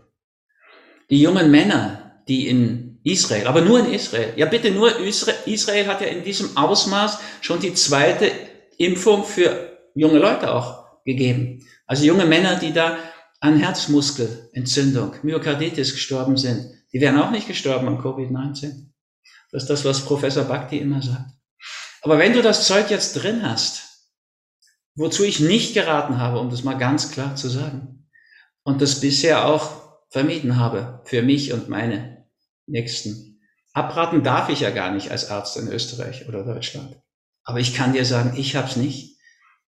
Die 1.10 1.22
jungen 1.22 1.50
Männer, 1.50 2.22
die 2.28 2.48
in 2.48 3.00
Israel, 3.04 3.48
aber 3.48 3.62
nur 3.62 3.80
in 3.80 3.94
Israel, 3.94 4.34
ja 4.36 4.46
bitte 4.46 4.72
nur 4.72 5.00
Israel, 5.00 5.88
hat 5.88 6.02
ja 6.02 6.08
in 6.08 6.24
diesem 6.24 6.58
Ausmaß 6.58 7.20
schon 7.42 7.62
die 7.62 7.74
zweite 7.74 8.30
Impfung 8.78 9.24
für 9.24 9.78
junge 9.96 10.20
Leute 10.20 10.54
auch 10.54 11.04
gegeben. 11.06 11.66
Also 11.86 12.04
junge 12.04 12.26
Männer, 12.26 12.60
die 12.60 12.74
da 12.74 12.98
an 13.40 13.58
Herzmuskelentzündung, 13.58 15.14
Myokarditis 15.24 15.94
gestorben 15.94 16.36
sind, 16.36 16.70
die 16.92 17.00
wären 17.00 17.20
auch 17.20 17.32
nicht 17.32 17.48
gestorben 17.48 17.88
an 17.88 18.00
Covid-19. 18.00 18.88
Das 19.58 19.64
ist 19.64 19.70
das, 19.72 19.86
was 19.86 20.06
Professor 20.06 20.44
Bhakti 20.44 20.78
immer 20.78 21.02
sagt. 21.02 21.32
Aber 22.04 22.20
wenn 22.20 22.34
du 22.34 22.44
das 22.44 22.68
Zeug 22.68 22.92
jetzt 22.92 23.14
drin 23.14 23.42
hast, 23.42 24.06
wozu 24.94 25.24
ich 25.24 25.40
nicht 25.40 25.74
geraten 25.74 26.20
habe, 26.20 26.38
um 26.38 26.52
das 26.52 26.64
mal 26.64 26.78
ganz 26.78 27.10
klar 27.10 27.36
zu 27.36 27.50
sagen, 27.50 28.08
und 28.62 28.84
das 28.84 29.00
bisher 29.00 29.48
auch 29.48 29.98
vermieden 30.12 30.58
habe 30.58 31.02
für 31.06 31.24
mich 31.24 31.54
und 31.54 31.70
meine 31.70 32.28
Nächsten. 32.68 33.42
Abraten 33.74 34.22
darf 34.22 34.50
ich 34.50 34.60
ja 34.60 34.70
gar 34.70 34.92
nicht 34.92 35.10
als 35.10 35.32
Arzt 35.32 35.58
in 35.58 35.70
Österreich 35.70 36.28
oder 36.28 36.44
Deutschland. 36.44 36.96
Aber 37.44 37.60
ich 37.60 37.74
kann 37.74 37.94
dir 37.94 38.06
sagen, 38.06 38.38
ich 38.38 38.56
habe 38.56 38.68
es 38.68 38.76
nicht. 38.76 39.18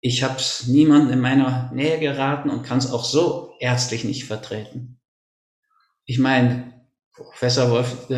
Ich 0.01 0.23
habe 0.23 0.37
es 0.37 0.67
niemandem 0.67 1.13
in 1.13 1.21
meiner 1.21 1.71
Nähe 1.75 2.01
geraten 2.01 2.49
und 2.49 2.63
kann 2.63 2.79
es 2.79 2.91
auch 2.91 3.05
so 3.05 3.53
ärztlich 3.61 4.05
nicht 4.05 4.25
vertreten. 4.25 4.99
Ich 6.07 6.19
meine, 6.19 6.73
Professor 7.13 7.71
Wolf 7.71 8.09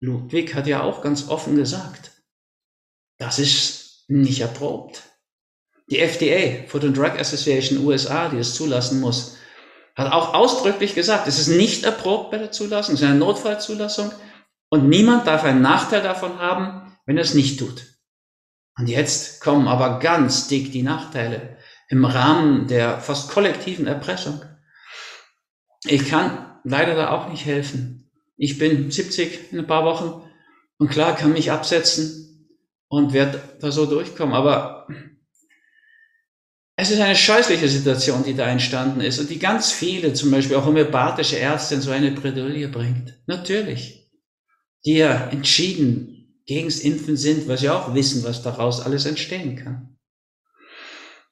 Ludwig 0.00 0.54
hat 0.54 0.66
ja 0.66 0.82
auch 0.82 1.02
ganz 1.02 1.28
offen 1.28 1.56
gesagt, 1.56 2.22
das 3.18 3.38
ist 3.38 4.04
nicht 4.08 4.40
erprobt. 4.40 5.02
Die 5.90 5.98
FDA, 5.98 6.66
Food 6.68 6.84
and 6.84 6.96
Drug 6.96 7.18
Association 7.18 7.84
USA, 7.84 8.28
die 8.28 8.38
es 8.38 8.54
zulassen 8.54 9.00
muss, 9.00 9.36
hat 9.96 10.12
auch 10.12 10.34
ausdrücklich 10.34 10.94
gesagt, 10.94 11.26
es 11.26 11.38
ist 11.38 11.48
nicht 11.48 11.84
erprobt 11.84 12.30
bei 12.30 12.38
der 12.38 12.52
Zulassung, 12.52 12.94
es 12.94 13.00
ist 13.00 13.06
eine 13.08 13.18
Notfallzulassung 13.18 14.12
und 14.70 14.88
niemand 14.88 15.26
darf 15.26 15.44
einen 15.44 15.62
Nachteil 15.62 16.02
davon 16.02 16.38
haben, 16.38 16.96
wenn 17.06 17.16
er 17.16 17.24
es 17.24 17.34
nicht 17.34 17.58
tut. 17.58 17.86
Und 18.78 18.88
jetzt 18.88 19.40
kommen 19.40 19.66
aber 19.66 19.98
ganz 19.98 20.46
dick 20.46 20.70
die 20.70 20.82
Nachteile 20.84 21.56
im 21.88 22.04
Rahmen 22.04 22.68
der 22.68 23.00
fast 23.00 23.30
kollektiven 23.30 23.86
Erpressung. 23.86 24.40
Ich 25.84 26.08
kann 26.08 26.60
leider 26.64 26.94
da 26.94 27.10
auch 27.10 27.28
nicht 27.28 27.44
helfen. 27.44 28.07
Ich 28.38 28.58
bin 28.58 28.90
70 28.90 29.52
in 29.52 29.58
ein 29.58 29.66
paar 29.66 29.84
Wochen 29.84 30.22
und 30.78 30.88
klar 30.88 31.16
kann 31.16 31.32
mich 31.32 31.50
absetzen 31.50 32.48
und 32.88 33.12
werde 33.12 33.42
da 33.60 33.70
so 33.72 33.84
durchkommen, 33.84 34.34
aber 34.34 34.86
es 36.76 36.92
ist 36.92 37.00
eine 37.00 37.16
scheußliche 37.16 37.68
Situation, 37.68 38.22
die 38.22 38.34
da 38.34 38.46
entstanden 38.46 39.00
ist 39.00 39.18
und 39.18 39.28
die 39.28 39.40
ganz 39.40 39.72
viele, 39.72 40.12
zum 40.12 40.30
Beispiel 40.30 40.56
auch 40.56 40.64
homöopathische 40.64 41.34
Ärzte, 41.34 41.74
in 41.74 41.80
so 41.80 41.90
eine 41.90 42.12
Bredouille 42.12 42.68
bringt. 42.68 43.18
Natürlich. 43.26 44.08
Die 44.84 44.98
ja 44.98 45.28
entschieden 45.30 46.40
gegens 46.46 46.78
Impfen 46.78 47.16
sind, 47.16 47.48
weil 47.48 47.58
sie 47.58 47.68
auch 47.68 47.94
wissen, 47.94 48.22
was 48.22 48.44
daraus 48.44 48.80
alles 48.80 49.06
entstehen 49.06 49.56
kann. 49.56 49.98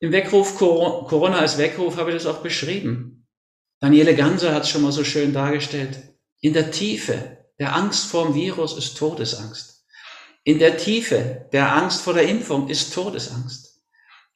Im 0.00 0.10
Weckruf 0.10 0.56
Corona 0.56 1.38
als 1.38 1.56
Weckruf 1.56 1.96
habe 1.96 2.10
ich 2.10 2.16
das 2.16 2.26
auch 2.26 2.42
beschrieben. 2.42 3.28
Daniele 3.80 4.16
Ganser 4.16 4.52
hat 4.52 4.64
es 4.64 4.70
schon 4.70 4.82
mal 4.82 4.90
so 4.90 5.04
schön 5.04 5.32
dargestellt. 5.32 6.15
In 6.40 6.52
der 6.52 6.70
Tiefe 6.70 7.38
der 7.58 7.74
Angst 7.74 8.06
vor 8.06 8.26
dem 8.26 8.34
Virus 8.34 8.76
ist 8.76 8.96
Todesangst. 8.96 9.84
In 10.44 10.58
der 10.58 10.76
Tiefe 10.76 11.48
der 11.52 11.74
Angst 11.74 12.02
vor 12.02 12.14
der 12.14 12.28
Impfung 12.28 12.68
ist 12.68 12.92
Todesangst. 12.92 13.80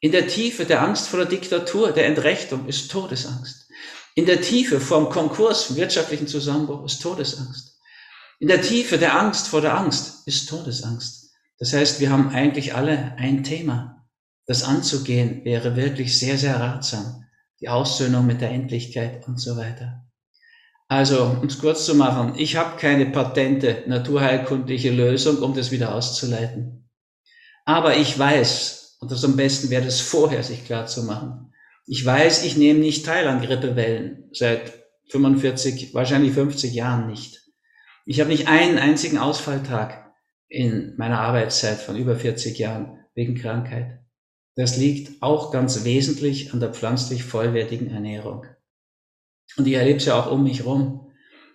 In 0.00 0.12
der 0.12 0.26
Tiefe 0.26 0.64
der 0.64 0.83
Angst 0.83 1.09
vor 1.09 1.19
der 1.19 1.28
Diktatur, 1.28 1.92
der 1.92 2.07
Entrechtung 2.07 2.66
ist 2.66 2.90
Todesangst. 2.90 3.69
In 4.14 4.26
der 4.26 4.40
Tiefe 4.40 4.80
vor 4.80 5.02
dem 5.02 5.11
Konkurs, 5.11 5.76
wirtschaftlichen 5.76 6.26
Zusammenbruch 6.26 6.85
ist 6.85 7.00
Todesangst. 7.00 7.78
In 8.38 8.49
der 8.49 8.62
Tiefe 8.62 8.97
der 8.97 9.21
Angst 9.21 9.49
vor 9.49 9.61
der 9.61 9.76
Angst 9.76 10.26
ist 10.26 10.49
Todesangst. 10.49 11.30
Das 11.59 11.75
heißt, 11.75 12.00
wir 12.00 12.11
haben 12.11 12.30
eigentlich 12.30 12.75
alle 12.75 13.14
ein 13.19 13.45
Thema. 13.45 14.07
Das 14.47 14.64
anzugehen 14.64 15.45
wäre 15.45 15.76
wirklich 15.76 16.19
sehr, 16.19 16.38
sehr 16.38 16.59
ratsam. 16.59 17.26
Die 17.61 17.69
Aussöhnung 17.69 18.26
mit 18.26 18.40
der 18.40 18.50
Endlichkeit 18.50 19.28
und 19.28 19.38
so 19.38 19.57
weiter. 19.59 20.09
Also, 20.90 21.37
um 21.40 21.47
es 21.47 21.61
kurz 21.61 21.87
zu 21.87 21.94
machen, 21.94 22.35
ich 22.37 22.56
habe 22.56 22.76
keine 22.76 23.06
patente 23.06 23.85
naturheilkundliche 23.87 24.90
Lösung, 24.90 25.38
um 25.38 25.54
das 25.54 25.70
wieder 25.70 25.94
auszuleiten. 25.94 26.90
Aber 27.64 27.97
ich 27.97 28.18
weiß, 28.18 28.97
und 28.99 29.12
das 29.12 29.25
am 29.25 29.37
besten 29.37 29.70
wäre 29.70 29.85
das 29.85 30.00
vorher 30.00 30.42
sich 30.42 30.64
klar 30.64 30.87
zu 30.87 31.04
machen, 31.04 31.52
ich 31.87 32.04
weiß, 32.04 32.44
ich 32.44 32.56
nehme 32.56 32.80
nicht 32.80 33.06
teil 33.06 33.28
an 33.28 33.40
Grippewellen 33.40 34.30
seit 34.32 34.73
45, 35.11 35.94
wahrscheinlich 35.94 36.32
50 36.32 36.75
Jahren 36.75 37.06
nicht. 37.06 37.40
Ich 38.04 38.18
habe 38.18 38.30
nicht 38.30 38.49
einen 38.49 38.78
einzigen 38.78 39.18
Ausfalltag 39.18 40.12
in 40.49 40.94
meiner 40.97 41.20
Arbeitszeit 41.20 41.78
von 41.78 41.94
über 41.94 42.16
40 42.16 42.59
Jahren 42.59 42.99
wegen 43.14 43.37
Krankheit. 43.37 44.00
Das 44.56 44.76
liegt 44.76 45.23
auch 45.23 45.52
ganz 45.52 45.85
wesentlich 45.85 46.52
an 46.52 46.59
der 46.59 46.75
pflanzlich 46.75 47.23
vollwertigen 47.23 47.92
Ernährung. 47.92 48.44
Und 49.57 49.66
ich 49.66 49.75
erlebe 49.75 49.99
es 49.99 50.04
ja 50.04 50.19
auch 50.19 50.30
um 50.30 50.45
mich 50.45 50.64
rum, 50.64 51.11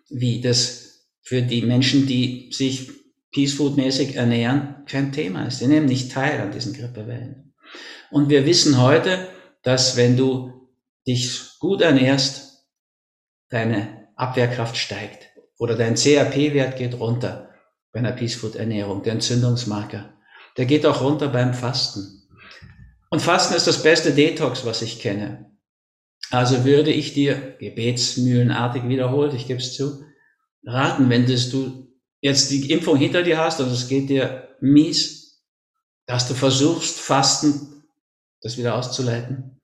wie 0.10 0.42
das 0.42 1.08
für 1.22 1.42
die 1.42 1.62
Menschen, 1.64 2.06
die 2.06 2.52
sich 2.52 2.92
Peace-Food-mäßig 3.32 4.16
ernähren, 4.16 4.86
kein 4.86 5.12
Thema 5.12 5.46
ist. 5.46 5.60
Die 5.60 5.68
nehmen 5.68 5.88
nicht 5.88 6.12
teil 6.12 6.40
an 6.40 6.52
diesen 6.52 6.74
Grippewellen. 6.74 7.54
Und 8.12 8.30
wir 8.30 8.46
wissen 8.46 8.82
heute, 8.82 9.28
dass 9.64 9.98
wenn 9.98 10.16
du 10.16 10.70
dich 11.08 11.58
gut 11.60 11.82
ernährst, 11.82 12.66
deine 13.50 14.08
Abwehrkraft 14.16 14.78
steigt 14.78 15.30
oder 15.58 15.76
dein 15.76 15.96
CRP-Wert 15.96 16.78
geht 16.78 17.00
runter 17.00 17.50
bei 17.92 18.00
einer 18.00 18.12
Peace-Food-Ernährung, 18.12 19.04
der 19.04 19.14
Entzündungsmarker. 19.14 20.14
Der 20.58 20.66
geht 20.66 20.86
auch 20.86 21.02
runter 21.02 21.28
beim 21.28 21.54
Fasten. 21.54 22.30
Und 23.10 23.22
Fasten 23.22 23.56
ist 23.56 23.68
das 23.68 23.84
beste 23.84 24.12
Detox, 24.12 24.66
was 24.66 24.82
ich 24.82 25.00
kenne. 25.00 25.52
Also 26.32 26.66
würde 26.66 26.92
ich 26.92 27.14
dir, 27.14 27.56
gebetsmühlenartig 27.60 28.88
wiederholt, 28.88 29.34
ich 29.34 29.48
gebe 29.48 29.60
es 29.60 29.76
zu, 29.76 30.04
raten, 30.66 31.10
wenn 31.10 31.26
du 31.26 31.88
jetzt 32.22 32.52
die 32.52 32.72
Impfung 32.72 32.98
hinter 32.98 33.24
dir 33.24 33.38
hast 33.38 33.60
und 33.60 33.72
es 33.72 33.88
geht 33.88 34.10
dir 34.10 34.50
mies, 34.60 35.44
dass 36.08 36.28
du 36.28 36.34
versuchst, 36.34 37.00
Fasten, 37.00 37.84
das 38.42 38.58
wieder 38.58 38.76
auszuleiten, 38.76 39.62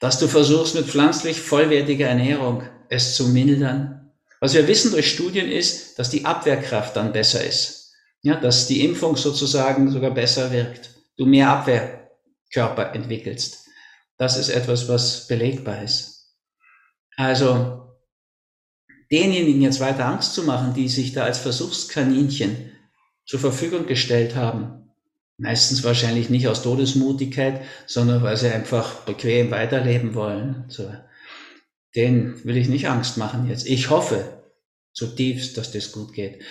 dass 0.00 0.18
du 0.18 0.28
versuchst, 0.28 0.74
mit 0.74 0.86
pflanzlich 0.86 1.40
vollwertiger 1.40 2.08
Ernährung 2.08 2.62
es 2.88 3.16
zu 3.16 3.28
mildern. 3.28 4.12
Was 4.40 4.54
wir 4.54 4.68
wissen 4.68 4.92
durch 4.92 5.10
Studien 5.10 5.50
ist, 5.50 5.98
dass 5.98 6.10
die 6.10 6.24
Abwehrkraft 6.24 6.96
dann 6.96 7.12
besser 7.12 7.44
ist. 7.44 7.92
Ja, 8.22 8.38
dass 8.38 8.66
die 8.66 8.84
Impfung 8.84 9.16
sozusagen 9.16 9.90
sogar 9.90 10.10
besser 10.10 10.52
wirkt. 10.52 10.90
Du 11.16 11.26
mehr 11.26 11.48
Abwehrkörper 11.48 12.94
entwickelst. 12.94 13.65
Das 14.18 14.38
ist 14.38 14.48
etwas, 14.48 14.88
was 14.88 15.26
belegbar 15.26 15.82
ist. 15.82 16.34
Also 17.16 17.96
denjenigen 19.10 19.62
jetzt 19.62 19.80
weiter 19.80 20.06
Angst 20.06 20.34
zu 20.34 20.42
machen, 20.42 20.74
die 20.74 20.88
sich 20.88 21.12
da 21.12 21.24
als 21.24 21.38
Versuchskaninchen 21.38 22.72
zur 23.24 23.40
Verfügung 23.40 23.86
gestellt 23.86 24.34
haben, 24.34 24.90
meistens 25.38 25.84
wahrscheinlich 25.84 26.30
nicht 26.30 26.48
aus 26.48 26.62
Todesmutigkeit, 26.62 27.62
sondern 27.86 28.22
weil 28.22 28.36
sie 28.36 28.48
einfach 28.48 29.00
bequem 29.04 29.50
weiterleben 29.50 30.14
wollen. 30.14 30.64
So. 30.68 30.90
Den 31.94 32.44
will 32.44 32.56
ich 32.56 32.68
nicht 32.68 32.88
Angst 32.88 33.16
machen 33.16 33.48
jetzt. 33.48 33.66
Ich 33.66 33.90
hoffe 33.90 34.42
zutiefst, 34.92 35.56
dass 35.56 35.72
das 35.72 35.92
gut 35.92 36.12
geht. 36.14 36.42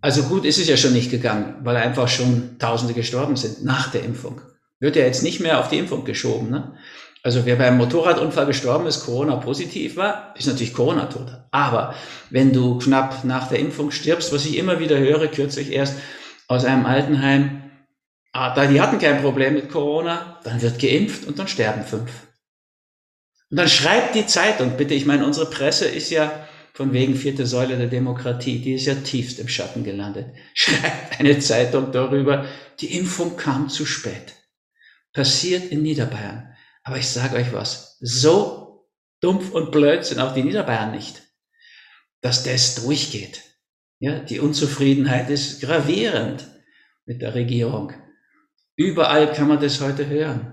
Also 0.00 0.24
gut 0.24 0.44
ist 0.44 0.58
es 0.58 0.68
ja 0.68 0.76
schon 0.76 0.92
nicht 0.92 1.10
gegangen, 1.10 1.56
weil 1.64 1.76
einfach 1.76 2.08
schon 2.08 2.58
Tausende 2.58 2.94
gestorben 2.94 3.36
sind 3.36 3.64
nach 3.64 3.90
der 3.90 4.04
Impfung 4.04 4.40
wird 4.84 4.96
ja 4.96 5.04
jetzt 5.04 5.22
nicht 5.22 5.40
mehr 5.40 5.60
auf 5.60 5.68
die 5.68 5.78
Impfung 5.78 6.04
geschoben. 6.04 6.50
Ne? 6.50 6.76
Also 7.22 7.46
wer 7.46 7.56
beim 7.56 7.78
Motorradunfall 7.78 8.44
gestorben 8.44 8.86
ist, 8.86 9.06
Corona 9.06 9.36
positiv 9.36 9.96
war, 9.96 10.34
ist 10.36 10.46
natürlich 10.46 10.74
Corona-tot. 10.74 11.38
Aber 11.52 11.94
wenn 12.28 12.52
du 12.52 12.78
knapp 12.78 13.24
nach 13.24 13.48
der 13.48 13.60
Impfung 13.60 13.90
stirbst, 13.90 14.30
was 14.30 14.44
ich 14.44 14.58
immer 14.58 14.80
wieder 14.80 14.98
höre, 14.98 15.28
kürzlich 15.28 15.72
erst 15.72 15.96
aus 16.48 16.66
einem 16.66 16.84
Altenheim, 16.84 17.70
ah, 18.32 18.54
da 18.54 18.66
die 18.66 18.78
hatten 18.78 18.98
kein 18.98 19.22
Problem 19.22 19.54
mit 19.54 19.70
Corona, 19.70 20.38
dann 20.44 20.60
wird 20.60 20.78
geimpft 20.78 21.26
und 21.26 21.38
dann 21.38 21.48
sterben 21.48 21.84
fünf. 21.84 22.10
Und 23.50 23.56
dann 23.56 23.68
schreibt 23.68 24.14
die 24.14 24.26
Zeitung, 24.26 24.76
bitte, 24.76 24.92
ich 24.92 25.06
meine, 25.06 25.24
unsere 25.24 25.48
Presse 25.48 25.86
ist 25.86 26.10
ja 26.10 26.30
von 26.74 26.92
wegen 26.92 27.14
vierte 27.14 27.46
Säule 27.46 27.78
der 27.78 27.86
Demokratie, 27.86 28.58
die 28.58 28.74
ist 28.74 28.84
ja 28.84 28.96
tiefst 28.96 29.38
im 29.38 29.48
Schatten 29.48 29.82
gelandet. 29.82 30.26
Schreibt 30.52 31.20
eine 31.20 31.38
Zeitung 31.38 31.90
darüber, 31.90 32.44
die 32.80 32.98
Impfung 32.98 33.38
kam 33.38 33.70
zu 33.70 33.86
spät 33.86 34.34
passiert 35.14 35.70
in 35.70 35.82
Niederbayern. 35.82 36.54
Aber 36.82 36.98
ich 36.98 37.08
sage 37.08 37.36
euch 37.36 37.52
was, 37.54 37.96
so 38.00 38.86
dumpf 39.20 39.52
und 39.52 39.72
blöd 39.72 40.04
sind 40.04 40.20
auch 40.20 40.34
die 40.34 40.42
Niederbayern 40.42 40.90
nicht, 40.90 41.22
dass 42.20 42.42
das 42.44 42.74
durchgeht. 42.74 43.42
Ja, 44.00 44.18
die 44.18 44.40
Unzufriedenheit 44.40 45.30
ist 45.30 45.62
gravierend 45.62 46.46
mit 47.06 47.22
der 47.22 47.34
Regierung. 47.34 47.92
Überall 48.76 49.32
kann 49.32 49.48
man 49.48 49.60
das 49.60 49.80
heute 49.80 50.06
hören. 50.06 50.50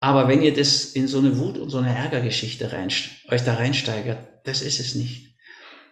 Aber 0.00 0.26
wenn 0.26 0.42
ihr 0.42 0.52
das 0.52 0.84
in 0.86 1.06
so 1.06 1.18
eine 1.18 1.38
Wut 1.38 1.58
und 1.58 1.70
so 1.70 1.78
eine 1.78 1.94
Ärgergeschichte 1.94 2.72
rein, 2.72 2.90
euch 3.28 3.44
da 3.44 3.54
reinsteigert, 3.54 4.18
das 4.44 4.62
ist 4.62 4.80
es 4.80 4.94
nicht. 4.94 5.34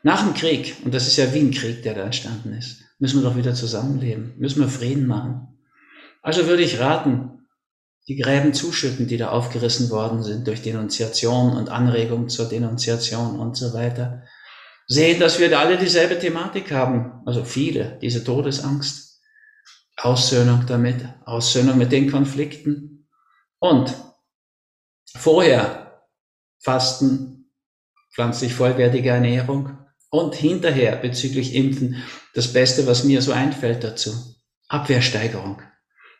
Nach 0.03 0.25
dem 0.25 0.35
Krieg, 0.35 0.75
und 0.85 0.93
das 0.93 1.07
ist 1.07 1.17
ja 1.17 1.33
wie 1.33 1.41
ein 1.41 1.53
Krieg, 1.53 1.83
der 1.83 1.95
da 1.95 2.05
entstanden 2.05 2.53
ist, 2.55 2.83
müssen 2.99 3.23
wir 3.23 3.29
doch 3.29 3.37
wieder 3.37 3.55
zusammenleben, 3.55 4.35
müssen 4.37 4.61
wir 4.61 4.69
Frieden 4.69 5.07
machen. 5.07 5.59
Also 6.23 6.47
würde 6.47 6.63
ich 6.63 6.81
raten, 6.81 7.42
die 8.09 8.17
Gräben 8.17 8.53
zuschütten, 8.53 9.07
die 9.07 9.17
da 9.17 9.31
aufgerissen 9.31 9.91
worden 9.91 10.23
sind 10.23 10.47
durch 10.47 10.63
Denunziation 10.63 11.57
und 11.57 11.69
Anregung 11.69 12.29
zur 12.29 12.49
Denunziation 12.49 13.39
und 13.39 13.57
so 13.57 13.73
weiter. 13.75 14.25
Sehen, 14.89 15.21
dass 15.21 15.39
wir 15.39 15.49
da 15.49 15.61
alle 15.61 15.79
dieselbe 15.79 16.19
Thematik 16.19 16.73
haben, 16.73 17.23
also 17.25 17.45
viele, 17.45 17.99
diese 18.03 18.25
Todesangst, 18.25 19.21
Aussöhnung 19.97 20.65
damit, 20.67 20.97
Aussöhnung 21.25 21.79
mit 21.79 21.93
den 21.93 22.11
Konflikten 22.11 23.09
und 23.61 23.95
vorher 25.17 26.09
Fasten, 26.59 27.53
pflanzlich 28.13 28.55
vollwertige 28.55 29.11
Ernährung 29.11 29.79
und 30.11 30.35
hinterher 30.35 30.97
bezüglich 30.97 31.55
Impfen 31.55 32.03
das 32.35 32.53
Beste, 32.53 32.87
was 32.87 33.05
mir 33.05 33.23
so 33.23 33.33
einfällt 33.33 33.85
dazu, 33.85 34.13
Abwehrsteigerung. 34.69 35.63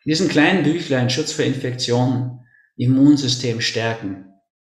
In 0.05 0.09
diesem 0.09 0.27
kleinen 0.27 0.63
Büchlein 0.63 1.09
Schutz 1.09 1.31
vor 1.31 1.45
Infektionen, 1.45 2.39
Immunsystem 2.75 3.61
stärken, 3.61 4.25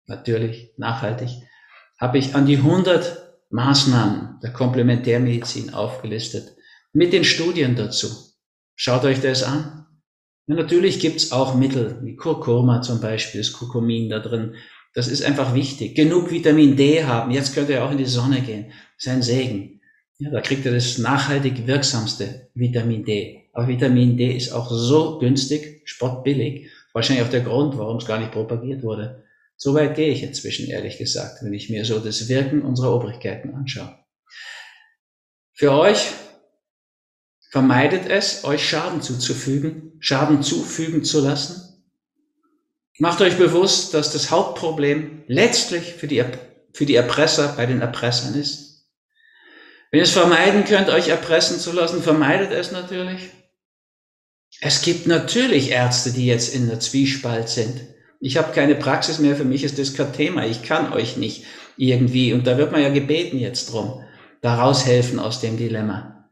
natürlich 0.06 0.74
nachhaltig, 0.78 1.30
habe 2.00 2.18
ich 2.18 2.34
an 2.36 2.46
die 2.46 2.58
100 2.58 3.36
Maßnahmen 3.50 4.40
der 4.42 4.54
Komplementärmedizin 4.54 5.74
aufgelistet, 5.74 6.56
mit 6.94 7.12
den 7.12 7.26
Studien 7.26 7.76
dazu. 7.76 8.08
Schaut 8.76 9.04
euch 9.04 9.20
das 9.20 9.44
an. 9.44 9.86
Ja, 10.48 10.56
natürlich 10.56 11.00
gibt's 11.00 11.32
auch 11.34 11.56
Mittel, 11.56 12.00
wie 12.04 12.16
Kurkuma 12.16 12.82
zum 12.82 13.02
Beispiel, 13.02 13.42
das 13.42 13.52
Kurkumin 13.52 14.10
da 14.10 14.20
drin. 14.20 14.56
Das 14.94 15.10
ist 15.10 15.24
einfach 15.24 15.54
wichtig. 15.54 15.96
Genug 15.96 16.32
Vitamin 16.32 16.78
D 16.78 17.04
haben. 17.04 17.32
Jetzt 17.32 17.54
könnt 17.54 17.70
ihr 17.70 17.84
auch 17.84 17.92
in 17.92 17.98
die 17.98 18.06
Sonne 18.06 18.42
gehen. 18.42 18.72
Das 18.96 19.06
ist 19.06 19.10
ein 19.10 19.22
Segen. 19.22 19.82
Ja, 20.20 20.32
da 20.32 20.42
kriegt 20.42 20.66
ihr 20.66 20.72
das 20.72 20.98
nachhaltig 20.98 21.68
wirksamste 21.68 22.50
Vitamin 22.56 23.04
D. 23.04 23.47
Aber 23.58 23.70
Vitamin 23.70 24.18
D 24.18 24.38
ist 24.38 24.52
auch 24.52 24.70
so 24.70 25.18
günstig, 25.18 25.82
spottbillig. 25.86 26.70
Wahrscheinlich 26.94 27.26
auch 27.26 27.32
der 27.32 27.42
Grund, 27.42 27.76
warum 27.80 27.98
es 27.98 28.06
gar 28.06 28.20
nicht 28.20 28.32
propagiert 28.32 28.84
wurde. 28.84 29.24
So 29.56 29.74
weit 29.74 29.96
gehe 29.96 30.12
ich 30.12 30.22
inzwischen, 30.22 30.68
ehrlich 30.68 31.00
gesagt, 31.00 31.42
wenn 31.42 31.56
ich 31.56 31.68
mir 31.68 31.84
so 31.84 31.98
das 31.98 32.30
Wirken 32.30 32.62
unserer 32.62 32.94
Obrigkeiten 32.94 33.56
anschaue. 33.56 33.98
Für 35.54 35.72
euch 35.72 36.06
vermeidet 37.50 38.08
es, 38.08 38.44
euch 38.44 38.64
Schaden 38.70 39.02
zuzufügen, 39.02 39.94
Schaden 40.02 40.44
zufügen 40.44 41.04
zu 41.04 41.20
lassen. 41.20 41.84
Macht 43.00 43.22
euch 43.22 43.40
bewusst, 43.40 43.96
dass 43.96 44.14
das 44.14 44.30
Hauptproblem 44.30 45.24
letztlich 45.26 45.96
für 45.96 46.06
die, 46.06 46.24
für 46.74 46.86
die 46.86 46.96
Erpresser 46.96 47.56
bei 47.58 47.66
den 47.66 47.82
Erpressern 47.82 48.36
ist. 48.36 48.88
Wenn 49.90 49.98
ihr 49.98 50.04
es 50.04 50.12
vermeiden 50.12 50.64
könnt, 50.64 50.90
euch 50.90 51.08
erpressen 51.08 51.60
zu 51.60 51.72
lassen, 51.72 52.04
vermeidet 52.04 52.52
es 52.52 52.72
natürlich. 52.72 53.32
Es 54.60 54.82
gibt 54.82 55.06
natürlich 55.08 55.72
Ärzte, 55.72 56.12
die 56.12 56.26
jetzt 56.26 56.54
in 56.54 56.68
der 56.68 56.80
Zwiespalt 56.80 57.50
sind. 57.50 57.82
Ich 58.20 58.38
habe 58.38 58.54
keine 58.54 58.76
Praxis 58.76 59.20
mehr, 59.20 59.36
für 59.36 59.44
mich 59.44 59.64
ist 59.64 59.78
das 59.78 59.94
kein 59.94 60.14
Thema. 60.14 60.46
Ich 60.46 60.64
kann 60.64 60.92
euch 60.94 61.18
nicht 61.18 61.46
irgendwie. 61.78 62.34
Und 62.34 62.48
da 62.48 62.58
wird 62.58 62.72
man 62.72 62.82
ja 62.82 62.90
gebeten 62.90 63.38
jetzt 63.38 63.72
drum, 63.72 64.04
da 64.42 64.56
raushelfen 64.56 65.20
aus 65.20 65.40
dem 65.42 65.58
Dilemma. 65.58 66.30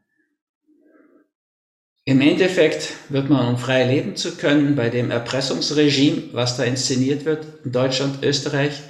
Im 2.04 2.20
Endeffekt 2.20 2.92
wird 3.08 3.30
man, 3.30 3.48
um 3.48 3.58
frei 3.58 3.84
leben 3.84 4.14
zu 4.16 4.36
können, 4.36 4.76
bei 4.76 4.90
dem 4.90 5.10
Erpressungsregime, 5.10 6.32
was 6.32 6.56
da 6.56 6.62
inszeniert 6.62 7.24
wird, 7.24 7.64
in 7.64 7.72
Deutschland, 7.72 8.22
Österreich, 8.22 8.80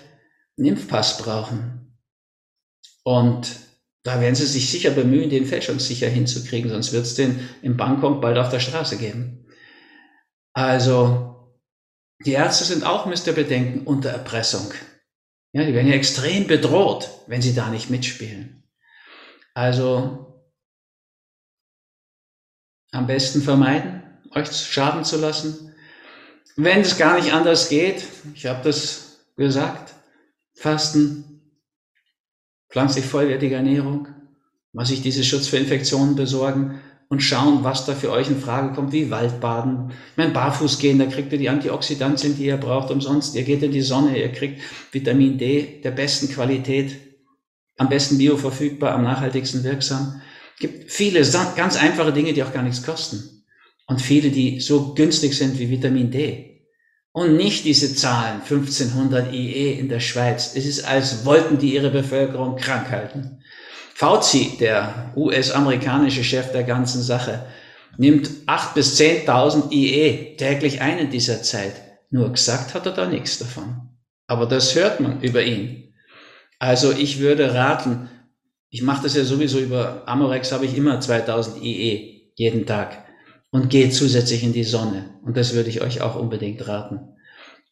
einen 0.58 0.68
Impfpass 0.68 1.18
brauchen. 1.18 1.96
Und 3.04 3.65
da 4.06 4.20
werden 4.20 4.36
sie 4.36 4.46
sich 4.46 4.70
sicher 4.70 4.90
bemühen, 4.90 5.30
den 5.30 5.46
fälschungssicher 5.46 6.08
hinzukriegen, 6.08 6.70
sonst 6.70 6.92
wird 6.92 7.04
es 7.04 7.16
den 7.16 7.40
in 7.60 7.76
Bangkok 7.76 8.20
bald 8.20 8.38
auf 8.38 8.50
der 8.50 8.60
Straße 8.60 8.98
geben. 8.98 9.46
Also, 10.52 11.58
die 12.24 12.32
Ärzte 12.32 12.64
sind 12.64 12.84
auch, 12.84 13.06
müsst 13.06 13.26
ihr 13.26 13.32
bedenken, 13.32 13.84
unter 13.84 14.10
Erpressung. 14.10 14.72
Ja, 15.52 15.64
die 15.64 15.74
werden 15.74 15.88
ja 15.88 15.94
extrem 15.94 16.46
bedroht, 16.46 17.10
wenn 17.26 17.42
sie 17.42 17.54
da 17.54 17.68
nicht 17.68 17.90
mitspielen. 17.90 18.62
Also, 19.54 20.40
am 22.92 23.08
besten 23.08 23.42
vermeiden, 23.42 24.02
euch 24.30 24.52
schaden 24.52 25.04
zu 25.04 25.16
lassen. 25.16 25.74
Wenn 26.54 26.82
es 26.82 26.96
gar 26.96 27.16
nicht 27.16 27.32
anders 27.32 27.68
geht, 27.68 28.04
ich 28.34 28.46
habe 28.46 28.62
das 28.62 29.26
gesagt, 29.36 29.94
Fasten, 30.54 31.35
pflanzlich 32.76 33.06
vollwertige 33.06 33.54
Ernährung, 33.54 34.06
was 34.74 34.88
sich 34.88 35.00
diese 35.00 35.24
Schutz 35.24 35.48
für 35.48 35.56
Infektionen 35.56 36.14
besorgen 36.14 36.78
und 37.08 37.22
schauen, 37.22 37.64
was 37.64 37.86
da 37.86 37.94
für 37.94 38.10
euch 38.10 38.28
in 38.28 38.38
Frage 38.38 38.74
kommt, 38.74 38.92
wie 38.92 39.10
Waldbaden. 39.10 39.92
Ich 40.10 40.16
meine, 40.18 40.34
barfuß 40.34 40.78
gehen, 40.78 40.98
da 40.98 41.06
kriegt 41.06 41.32
ihr 41.32 41.38
die 41.38 41.48
Antioxidantien, 41.48 42.36
die 42.36 42.44
ihr 42.44 42.58
braucht, 42.58 42.90
umsonst. 42.90 43.34
Ihr 43.34 43.44
geht 43.44 43.62
in 43.62 43.72
die 43.72 43.80
Sonne, 43.80 44.18
ihr 44.20 44.30
kriegt 44.30 44.60
Vitamin 44.92 45.38
D 45.38 45.80
der 45.82 45.92
besten 45.92 46.28
Qualität, 46.28 46.98
am 47.78 47.88
besten 47.88 48.18
bioverfügbar, 48.18 48.92
am 48.92 49.04
nachhaltigsten 49.04 49.64
wirksam. 49.64 50.20
Es 50.56 50.60
gibt 50.60 50.92
viele 50.92 51.20
ganz 51.56 51.76
einfache 51.76 52.12
Dinge, 52.12 52.34
die 52.34 52.42
auch 52.42 52.52
gar 52.52 52.62
nichts 52.62 52.82
kosten. 52.82 53.46
Und 53.86 54.02
viele, 54.02 54.28
die 54.28 54.60
so 54.60 54.92
günstig 54.92 55.34
sind 55.34 55.58
wie 55.58 55.70
Vitamin 55.70 56.10
D 56.10 56.55
und 57.16 57.34
nicht 57.34 57.64
diese 57.64 57.94
Zahlen 57.94 58.42
1500 58.42 59.32
IE 59.32 59.72
in 59.72 59.88
der 59.88 60.00
Schweiz. 60.00 60.52
Es 60.54 60.66
ist, 60.66 60.84
als 60.84 61.24
wollten 61.24 61.56
die 61.56 61.72
ihre 61.72 61.88
Bevölkerung 61.88 62.56
krank 62.56 62.90
halten. 62.90 63.38
Fauci, 63.94 64.58
der 64.60 65.14
US-amerikanische 65.16 66.22
Chef 66.22 66.52
der 66.52 66.64
ganzen 66.64 67.00
Sache, 67.00 67.46
nimmt 67.96 68.28
8 68.44 68.74
bis 68.74 69.00
10.000 69.00 69.72
IE 69.72 70.36
täglich 70.36 70.82
ein 70.82 70.98
in 70.98 71.10
dieser 71.10 71.42
Zeit. 71.42 71.72
Nur 72.10 72.32
gesagt 72.32 72.74
hat 72.74 72.84
er 72.84 72.92
da 72.92 73.06
nichts 73.06 73.38
davon. 73.38 73.96
Aber 74.26 74.44
das 74.44 74.74
hört 74.74 75.00
man 75.00 75.22
über 75.22 75.42
ihn. 75.42 75.94
Also 76.58 76.92
ich 76.92 77.18
würde 77.18 77.54
raten, 77.54 78.10
ich 78.68 78.82
mache 78.82 79.04
das 79.04 79.16
ja 79.16 79.24
sowieso 79.24 79.58
über 79.58 80.02
Amorex, 80.04 80.52
habe 80.52 80.66
ich 80.66 80.76
immer 80.76 81.00
2000 81.00 81.62
IE 81.62 82.30
jeden 82.34 82.66
Tag 82.66 83.05
und 83.50 83.70
geht 83.70 83.94
zusätzlich 83.94 84.42
in 84.42 84.52
die 84.52 84.64
Sonne. 84.64 85.10
Und 85.24 85.36
das 85.36 85.54
würde 85.54 85.70
ich 85.70 85.80
euch 85.80 86.00
auch 86.00 86.16
unbedingt 86.16 86.66
raten. 86.66 87.16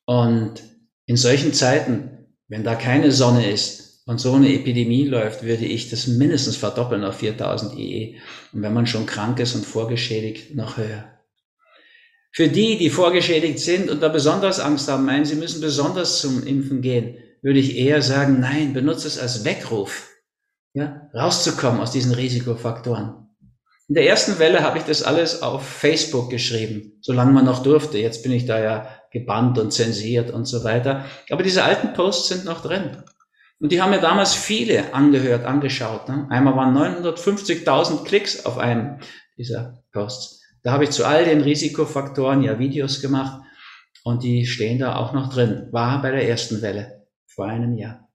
Und 0.06 0.62
in 1.06 1.16
solchen 1.16 1.52
Zeiten, 1.52 2.26
wenn 2.48 2.64
da 2.64 2.74
keine 2.74 3.12
Sonne 3.12 3.50
ist 3.50 4.02
und 4.06 4.20
so 4.20 4.34
eine 4.34 4.52
Epidemie 4.52 5.06
läuft, 5.06 5.42
würde 5.42 5.64
ich 5.64 5.90
das 5.90 6.06
mindestens 6.06 6.56
verdoppeln 6.56 7.04
auf 7.04 7.18
4000 7.18 7.78
IE. 7.78 8.16
Und 8.52 8.62
wenn 8.62 8.74
man 8.74 8.86
schon 8.86 9.06
krank 9.06 9.40
ist 9.40 9.54
und 9.54 9.66
vorgeschädigt, 9.66 10.54
noch 10.54 10.76
höher. 10.76 11.10
Für 12.32 12.48
die, 12.48 12.78
die 12.78 12.90
vorgeschädigt 12.90 13.60
sind 13.60 13.88
und 13.88 14.02
da 14.02 14.08
besonders 14.08 14.58
Angst 14.58 14.88
haben, 14.88 15.04
meinen, 15.04 15.24
sie 15.24 15.36
müssen 15.36 15.60
besonders 15.60 16.20
zum 16.20 16.44
Impfen 16.44 16.82
gehen, 16.82 17.16
würde 17.42 17.60
ich 17.60 17.76
eher 17.76 18.02
sagen, 18.02 18.40
nein, 18.40 18.72
benutze 18.72 19.06
es 19.06 19.18
als 19.18 19.44
Weckruf, 19.44 20.08
ja, 20.72 21.08
rauszukommen 21.14 21.80
aus 21.80 21.92
diesen 21.92 22.12
Risikofaktoren. 22.12 23.23
In 23.88 23.96
der 23.96 24.06
ersten 24.06 24.38
Welle 24.38 24.62
habe 24.62 24.78
ich 24.78 24.84
das 24.84 25.02
alles 25.02 25.42
auf 25.42 25.66
Facebook 25.66 26.30
geschrieben, 26.30 26.98
solange 27.02 27.32
man 27.32 27.44
noch 27.44 27.62
durfte. 27.62 27.98
Jetzt 27.98 28.22
bin 28.22 28.32
ich 28.32 28.46
da 28.46 28.58
ja 28.58 28.88
gebannt 29.12 29.58
und 29.58 29.72
zensiert 29.72 30.30
und 30.30 30.46
so 30.46 30.64
weiter. 30.64 31.04
Aber 31.30 31.42
diese 31.42 31.64
alten 31.64 31.92
Posts 31.92 32.28
sind 32.28 32.44
noch 32.46 32.62
drin. 32.62 33.02
Und 33.60 33.72
die 33.72 33.80
haben 33.80 33.90
mir 33.90 34.00
damals 34.00 34.34
viele 34.34 34.94
angehört, 34.94 35.44
angeschaut. 35.44 36.08
Ne? 36.08 36.26
Einmal 36.30 36.56
waren 36.56 36.76
950.000 36.76 38.04
Klicks 38.04 38.46
auf 38.46 38.58
einem 38.58 39.00
dieser 39.36 39.82
Posts. 39.92 40.42
Da 40.62 40.72
habe 40.72 40.84
ich 40.84 40.90
zu 40.90 41.04
all 41.04 41.26
den 41.26 41.42
Risikofaktoren 41.42 42.42
ja 42.42 42.58
Videos 42.58 43.02
gemacht 43.02 43.42
und 44.02 44.22
die 44.22 44.46
stehen 44.46 44.78
da 44.78 44.96
auch 44.96 45.12
noch 45.12 45.32
drin. 45.32 45.68
War 45.72 46.00
bei 46.00 46.10
der 46.10 46.26
ersten 46.28 46.62
Welle 46.62 47.06
vor 47.26 47.46
einem 47.46 47.76
Jahr. 47.76 48.08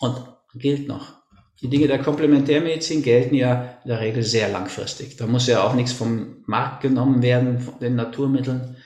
Und 0.00 0.16
gilt 0.54 0.86
noch. 0.86 1.21
Die 1.62 1.68
Dinge 1.68 1.86
der 1.86 2.00
Komplementärmedizin 2.00 3.02
gelten 3.02 3.36
ja 3.36 3.78
in 3.84 3.88
der 3.88 4.00
Regel 4.00 4.24
sehr 4.24 4.48
langfristig. 4.48 5.16
Da 5.16 5.28
muss 5.28 5.46
ja 5.46 5.62
auch 5.62 5.74
nichts 5.74 5.92
vom 5.92 6.42
Markt 6.46 6.82
genommen 6.82 7.22
werden, 7.22 7.60
von 7.60 7.78
den 7.78 7.94
Naturmitteln. 7.94 8.76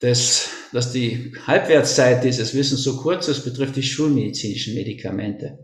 Das, 0.00 0.48
dass 0.72 0.92
die 0.92 1.34
Halbwertszeit 1.46 2.24
dieses 2.24 2.54
Wissens 2.54 2.82
so 2.82 3.02
kurz 3.02 3.28
ist, 3.28 3.44
betrifft 3.44 3.76
die 3.76 3.82
schulmedizinischen 3.82 4.74
Medikamente. 4.74 5.58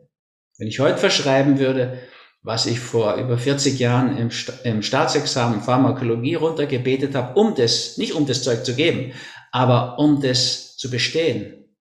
Wenn 0.59 0.69
ich 0.69 0.79
heute 0.79 0.99
verschreiben 0.99 1.59
würde, 1.59 1.99
was 2.43 2.67
ich 2.67 2.81
vor 2.81 3.15
über 3.15 3.39
40 3.39 3.79
Jahren 3.79 4.19
im, 4.19 4.31
im 4.65 4.83
Staatsexamen 4.83 5.63
Pharmakologie 5.63 6.35
runtergebetet 6.35 7.15
habe, 7.15 7.39
um 7.41 7.55
das, 7.55 7.97
nicht 7.97 8.13
um 8.13 8.27
das 8.27 8.43
Zeug 8.43 8.65
zu 8.67 8.75
geben, 8.75 9.13
aber 9.53 9.99
um 9.99 10.21
das 10.21 10.77
zu 10.77 10.91
bestehen, 10.91 11.77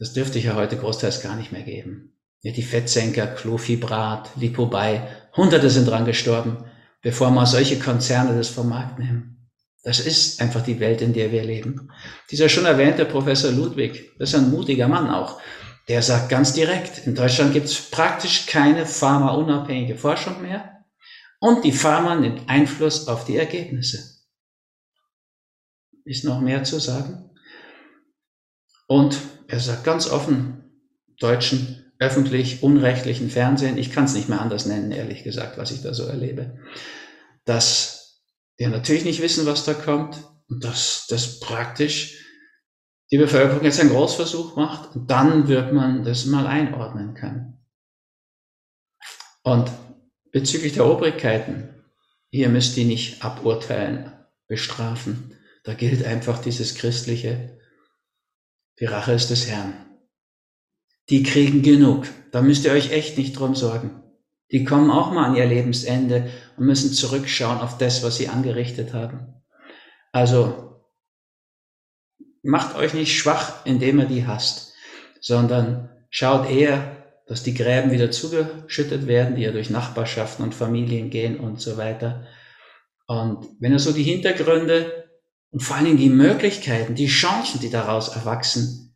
das 0.00 0.14
dürfte 0.14 0.38
ich 0.38 0.46
ja 0.46 0.56
heute 0.56 0.76
großteils 0.76 1.22
gar 1.22 1.36
nicht 1.36 1.52
mehr 1.52 1.62
geben. 1.62 2.16
Ja, 2.42 2.52
die 2.52 2.62
Fettsenker, 2.62 3.26
Clofibrat, 3.26 4.30
Lipobai, 4.36 5.06
Hunderte 5.36 5.68
sind 5.68 5.88
dran 5.88 6.06
gestorben, 6.06 6.64
bevor 7.02 7.30
mal 7.30 7.46
solche 7.46 7.78
Konzerne 7.78 8.36
das 8.36 8.48
vom 8.48 8.68
Markt 8.70 8.98
nehmen. 8.98 9.48
Das 9.82 10.00
ist 10.00 10.40
einfach 10.40 10.62
die 10.62 10.80
Welt, 10.80 11.00
in 11.00 11.12
der 11.12 11.32
wir 11.32 11.44
leben. 11.44 11.90
Dieser 12.30 12.48
schon 12.48 12.66
erwähnte 12.66 13.04
Professor 13.04 13.50
Ludwig, 13.50 14.12
das 14.18 14.30
ist 14.30 14.34
ein 14.34 14.50
mutiger 14.50 14.88
Mann 14.88 15.10
auch, 15.10 15.40
der 15.88 16.02
sagt 16.02 16.28
ganz 16.28 16.52
direkt, 16.52 17.06
in 17.06 17.14
Deutschland 17.14 17.52
gibt 17.52 17.66
es 17.66 17.90
praktisch 17.90 18.46
keine 18.46 18.86
pharmaunabhängige 18.86 19.96
Forschung 19.96 20.42
mehr 20.42 20.84
und 21.40 21.64
die 21.64 21.72
Pharma 21.72 22.14
nimmt 22.14 22.48
Einfluss 22.48 23.08
auf 23.08 23.24
die 23.24 23.36
Ergebnisse. 23.36 24.20
Ist 26.04 26.24
noch 26.24 26.40
mehr 26.40 26.64
zu 26.64 26.78
sagen? 26.78 27.30
Und 28.86 29.18
er 29.48 29.60
sagt 29.60 29.84
ganz 29.84 30.08
offen, 30.08 30.64
Deutschen, 31.18 31.89
öffentlich, 32.00 32.62
unrechtlichen 32.62 33.30
Fernsehen, 33.30 33.78
ich 33.78 33.92
kann 33.92 34.04
es 34.04 34.14
nicht 34.14 34.28
mehr 34.28 34.40
anders 34.40 34.64
nennen, 34.66 34.90
ehrlich 34.90 35.22
gesagt, 35.22 35.58
was 35.58 35.70
ich 35.70 35.82
da 35.82 35.92
so 35.92 36.06
erlebe, 36.06 36.58
dass 37.44 38.24
wir 38.56 38.70
natürlich 38.70 39.04
nicht 39.04 39.20
wissen, 39.22 39.46
was 39.46 39.64
da 39.64 39.74
kommt 39.74 40.16
und 40.48 40.64
dass 40.64 41.06
das 41.08 41.40
praktisch 41.40 42.24
die 43.12 43.18
Bevölkerung 43.18 43.62
jetzt 43.62 43.80
einen 43.80 43.90
Großversuch 43.90 44.56
macht 44.56 44.96
und 44.96 45.10
dann 45.10 45.48
wird 45.48 45.72
man 45.72 46.02
das 46.02 46.24
mal 46.24 46.46
einordnen 46.46 47.14
können. 47.14 47.66
Und 49.42 49.70
bezüglich 50.32 50.72
der 50.74 50.86
Obrigkeiten, 50.86 51.68
ihr 52.30 52.48
müsst 52.48 52.76
die 52.76 52.84
nicht 52.84 53.22
aburteilen, 53.22 54.12
bestrafen. 54.46 55.36
Da 55.64 55.74
gilt 55.74 56.04
einfach 56.04 56.40
dieses 56.40 56.74
christliche, 56.74 57.58
die 58.78 58.86
Rache 58.86 59.12
ist 59.12 59.28
des 59.28 59.48
Herrn 59.48 59.89
die 61.10 61.22
kriegen 61.22 61.62
genug. 61.62 62.06
Da 62.30 62.40
müsst 62.40 62.64
ihr 62.64 62.72
euch 62.72 62.92
echt 62.92 63.18
nicht 63.18 63.38
drum 63.38 63.54
sorgen. 63.54 64.02
Die 64.52 64.64
kommen 64.64 64.90
auch 64.90 65.12
mal 65.12 65.26
an 65.26 65.36
ihr 65.36 65.46
Lebensende 65.46 66.30
und 66.56 66.66
müssen 66.66 66.92
zurückschauen 66.92 67.58
auf 67.58 67.78
das, 67.78 68.02
was 68.02 68.16
sie 68.16 68.28
angerichtet 68.28 68.94
haben. 68.94 69.34
Also 70.12 70.80
macht 72.42 72.76
euch 72.76 72.94
nicht 72.94 73.16
schwach, 73.16 73.64
indem 73.64 74.00
ihr 74.00 74.06
die 74.06 74.26
hasst, 74.26 74.72
sondern 75.20 75.90
schaut 76.10 76.48
eher, 76.48 76.96
dass 77.26 77.42
die 77.44 77.54
Gräben 77.54 77.92
wieder 77.92 78.10
zugeschüttet 78.10 79.06
werden, 79.06 79.36
die 79.36 79.42
ja 79.42 79.52
durch 79.52 79.70
Nachbarschaften 79.70 80.44
und 80.44 80.54
Familien 80.54 81.10
gehen 81.10 81.38
und 81.38 81.60
so 81.60 81.76
weiter. 81.76 82.26
Und 83.06 83.46
wenn 83.60 83.72
ihr 83.72 83.78
so 83.78 83.92
die 83.92 84.02
Hintergründe 84.02 85.08
und 85.50 85.62
vor 85.62 85.76
allen 85.76 85.84
Dingen 85.84 85.98
die 85.98 86.08
Möglichkeiten, 86.08 86.96
die 86.96 87.06
Chancen, 87.06 87.60
die 87.60 87.70
daraus 87.70 88.08
erwachsen, 88.08 88.89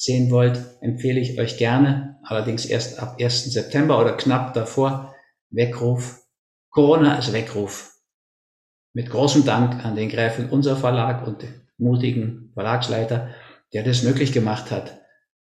sehen 0.00 0.30
wollt, 0.30 0.58
empfehle 0.80 1.20
ich 1.20 1.38
euch 1.38 1.58
gerne, 1.58 2.18
allerdings 2.22 2.64
erst 2.64 2.98
ab 2.98 3.16
1. 3.20 3.52
September 3.52 4.00
oder 4.00 4.16
knapp 4.16 4.54
davor, 4.54 5.14
Weckruf. 5.50 6.22
Corona 6.70 7.16
als 7.16 7.32
Weckruf. 7.32 7.92
Mit 8.94 9.10
großem 9.10 9.44
Dank 9.44 9.84
an 9.84 9.96
den 9.96 10.08
Gräfin 10.08 10.48
Unser 10.48 10.76
Verlag 10.76 11.26
und 11.26 11.42
den 11.42 11.68
mutigen 11.76 12.50
Verlagsleiter, 12.54 13.34
der 13.74 13.82
das 13.82 14.02
möglich 14.02 14.32
gemacht 14.32 14.70
hat, 14.70 15.00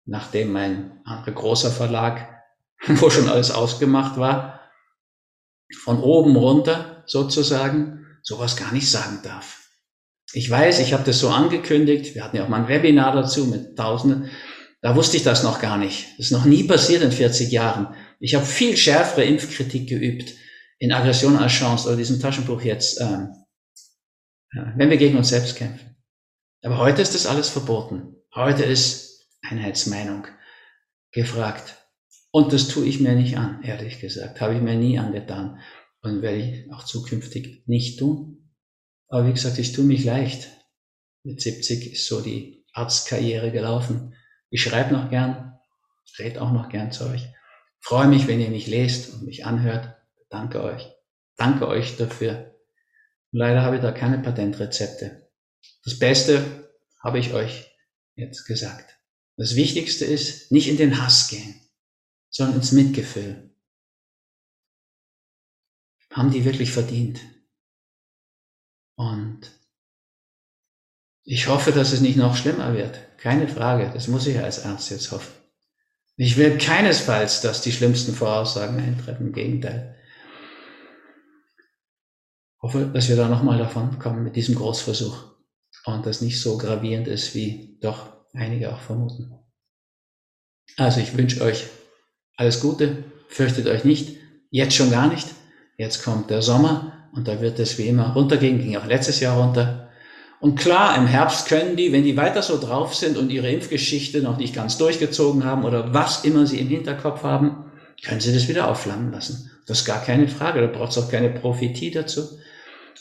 nachdem 0.05 0.53
mein 0.53 1.01
anderer 1.05 1.33
großer 1.33 1.71
Verlag, 1.71 2.29
wo 2.87 3.11
schon 3.11 3.29
alles 3.29 3.51
ausgemacht 3.51 4.19
war, 4.19 4.61
von 5.83 6.01
oben 6.01 6.37
runter 6.37 7.03
sozusagen 7.07 8.07
sowas 8.23 8.57
gar 8.57 8.73
nicht 8.73 8.89
sagen 8.89 9.19
darf. 9.25 9.64
Ich 10.33 10.51
weiß, 10.51 10.81
ich 10.81 10.93
habe 10.93 11.05
das 11.05 11.21
so 11.21 11.29
angekündigt. 11.29 12.15
Wir 12.15 12.25
hatten 12.25 12.37
ja 12.37 12.45
auch 12.45 12.49
mal 12.49 12.63
ein 12.63 12.69
Webinar 12.69 13.15
dazu 13.15 13.47
mit 13.47 13.77
Tausenden. 13.77 14.31
Da 14.81 14.97
wusste 14.97 15.17
ich 15.17 15.23
das 15.23 15.43
noch 15.43 15.61
gar 15.61 15.79
nicht. 15.79 16.07
Das 16.19 16.27
ist 16.27 16.33
noch 16.33 16.45
nie 16.45 16.65
passiert 16.65 17.03
in 17.03 17.13
40 17.13 17.51
Jahren. 17.51 17.95
Ich 18.21 18.35
habe 18.35 18.45
viel 18.45 18.77
schärfere 18.77 19.25
Impfkritik 19.25 19.89
geübt 19.89 20.35
in 20.79 20.93
Aggression 20.93 21.37
als 21.37 21.53
Chance 21.53 21.89
oder 21.89 21.97
diesem 21.97 22.21
Taschenbuch 22.21 22.63
jetzt, 22.63 23.01
ähm, 23.01 23.29
wenn 24.77 24.91
wir 24.91 24.97
gegen 24.97 25.17
uns 25.17 25.29
selbst 25.29 25.57
kämpfen. 25.57 25.97
Aber 26.63 26.79
heute 26.79 27.03
ist 27.03 27.15
das 27.15 27.27
alles 27.27 27.49
verboten. 27.49 28.17
Heute 28.35 28.65
ist 28.65 29.29
Einheitsmeinung 29.43 30.27
gefragt. 31.13 31.77
Und 32.31 32.53
das 32.53 32.69
tue 32.69 32.87
ich 32.87 33.01
mir 33.01 33.15
nicht 33.15 33.37
an, 33.37 33.63
ehrlich 33.63 34.01
gesagt. 34.01 34.41
Habe 34.41 34.55
ich 34.55 34.61
mir 34.61 34.75
nie 34.75 34.99
angetan 34.99 35.61
und 36.03 36.23
werde 36.23 36.39
ich 36.39 36.73
auch 36.73 36.85
zukünftig 36.85 37.63
nicht 37.67 37.99
tun. 37.99 38.44
Aber 39.15 39.29
wie 39.29 39.33
gesagt, 39.33 39.59
ich 39.59 39.71
tue 39.71 39.85
mich 39.85 40.03
leicht. 40.03 40.49
Mit 41.23 41.41
70 41.41 41.93
ist 41.93 42.09
so 42.09 42.21
die 42.21 42.67
Arztkarriere 42.73 43.53
gelaufen. 43.53 44.17
Ich 44.51 44.61
schreibe 44.61 44.93
noch 44.93 45.09
gern, 45.09 45.57
rede 46.19 46.43
auch 46.43 46.51
noch 46.51 46.69
gern 46.69 46.91
zu 46.91 47.09
euch. 47.09 47.25
Freue 47.79 48.09
mich, 48.09 48.27
wenn 48.27 48.41
ihr 48.41 48.51
mich 48.51 48.67
lest 48.67 49.15
und 49.15 49.23
mich 49.23 49.47
anhört. 49.47 49.95
Danke 50.31 50.65
euch. 50.65 50.91
Danke 51.37 51.69
euch 51.69 51.97
dafür. 51.97 52.59
Leider 53.31 53.63
habe 53.63 53.77
ich 53.77 53.83
da 53.83 53.93
keine 53.93 54.19
Patentrezepte. 54.19 55.31
Das 55.85 55.97
Beste 55.97 56.73
habe 57.01 57.21
ich 57.21 57.33
euch 57.33 57.73
jetzt 58.17 58.47
gesagt. 58.47 58.99
Das 59.37 59.55
Wichtigste 59.55 60.05
ist, 60.05 60.51
nicht 60.51 60.67
in 60.67 60.77
den 60.77 61.01
Hass 61.01 61.29
gehen, 61.29 61.55
sondern 62.31 62.57
ins 62.57 62.73
Mitgefühl. 62.73 63.55
Haben 66.11 66.33
die 66.33 66.45
wirklich 66.45 66.73
verdient? 66.73 67.21
Und 68.97 69.51
ich 71.25 71.49
hoffe, 71.49 71.73
dass 71.73 71.93
es 71.93 72.01
nicht 72.01 72.17
noch 72.17 72.37
schlimmer 72.37 72.75
wird. 72.75 72.99
Keine 73.19 73.49
Frage. 73.49 73.91
Das 73.93 74.09
muss 74.09 74.27
ich 74.27 74.39
als 74.39 74.65
Arzt 74.65 74.91
jetzt 74.91 75.11
hoffen. 75.11 75.33
Ich 76.17 76.37
will 76.37 76.59
keinesfalls, 76.59 77.41
dass 77.41 77.63
die 77.63 77.73
schlimmsten 77.73 78.15
Voraussagen 78.15 78.79
eintreffen. 78.79 79.29
Im 79.29 79.33
Gegenteil. 79.33 79.97
Ich 82.57 82.63
hoffe, 82.63 82.87
dass 82.93 83.09
wir 83.09 83.17
da 83.17 83.29
nochmal 83.29 83.59
davon 83.59 83.99
kommen 83.99 84.23
mit 84.23 84.37
diesem 84.37 84.55
Großversuch. 84.55 85.35
Und 85.87 86.07
das 86.07 86.21
nicht 86.21 86.41
so 86.41 86.57
gravierend 86.57 87.09
ist, 87.09 87.35
wie 87.35 87.79
doch 87.81 88.13
einige 88.33 88.73
auch 88.73 88.81
vermuten. 88.81 89.35
Also 90.77 91.01
ich 91.01 91.17
wünsche 91.17 91.43
euch 91.43 91.67
alles 92.37 92.61
Gute. 92.61 93.05
Fürchtet 93.29 93.67
euch 93.67 93.85
nicht. 93.85 94.19
Jetzt 94.51 94.77
schon 94.77 94.91
gar 94.91 95.09
nicht. 95.09 95.29
Jetzt 95.77 96.05
kommt 96.05 96.31
der 96.31 96.43
Sommer 96.43 96.94
und 97.15 97.29
da 97.29 97.41
wird 97.41 97.59
es 97.59 97.79
wie 97.79 97.89
immer 97.89 98.13
runtergehen. 98.13 98.59
Ging 98.59 98.77
auch 98.77 98.87
letztes 98.87 99.21
Jahr 99.21 99.39
runter. 99.39 99.89
Und 100.41 100.59
klar, 100.59 100.97
im 100.99 101.07
Herbst 101.07 101.49
können 101.49 101.77
die, 101.77 101.93
wenn 101.93 102.05
die 102.05 102.17
weiter 102.17 102.43
so 102.43 102.61
drauf 102.61 102.95
sind 102.95 103.17
und 103.17 103.31
ihre 103.31 103.51
Impfgeschichte 103.51 104.21
noch 104.21 104.37
nicht 104.37 104.55
ganz 104.55 104.77
durchgezogen 104.77 105.45
haben 105.45 105.65
oder 105.65 105.95
was 105.95 106.25
immer 106.25 106.47
sie 106.47 106.59
im 106.61 106.69
Hinterkopf 106.69 107.23
haben, 107.23 107.73
können 108.05 108.21
sie 108.21 108.35
das 108.35 108.49
wieder 108.49 108.69
aufflammen 108.69 109.13
lassen. 109.13 109.51
Das 109.67 109.81
ist 109.81 109.85
gar 109.87 110.03
keine 110.03 110.29
Frage, 110.29 110.61
da 110.61 110.67
braucht 110.67 110.91
es 110.91 110.99
auch 110.99 111.11
keine 111.11 111.31
Prophetie 111.31 111.91
dazu. 111.91 112.39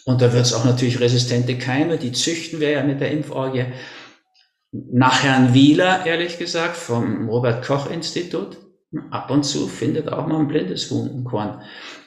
Und 0.05 0.21
da 0.21 0.31
wird 0.31 0.45
es 0.45 0.53
auch 0.53 0.63
natürlich 0.63 0.99
resistente 0.99 1.57
Keime, 1.57 1.97
die 1.97 2.11
züchten 2.11 2.59
wir 2.59 2.69
ja 2.69 2.83
mit 2.83 3.01
der 3.01 3.11
Impforgie. 3.11 3.65
Nach 4.71 5.23
Herrn 5.23 5.53
Wieler, 5.53 6.05
ehrlich 6.05 6.37
gesagt, 6.39 6.77
vom 6.77 7.29
Robert 7.29 7.65
Koch 7.65 7.89
Institut, 7.89 8.57
ab 9.11 9.29
und 9.31 9.43
zu 9.43 9.67
findet 9.67 10.11
auch 10.11 10.27
mal 10.27 10.39
ein 10.39 10.47
blindes 10.47 10.89
Huhn. 10.91 11.27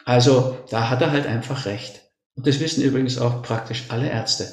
Also 0.07 0.65
da 0.71 0.89
hat 0.89 1.03
er 1.03 1.11
halt 1.11 1.27
einfach 1.27 1.67
recht. 1.67 2.01
Und 2.35 2.47
das 2.47 2.61
wissen 2.61 2.83
übrigens 2.83 3.19
auch 3.19 3.43
praktisch 3.43 3.85
alle 3.91 4.09
Ärzte 4.09 4.49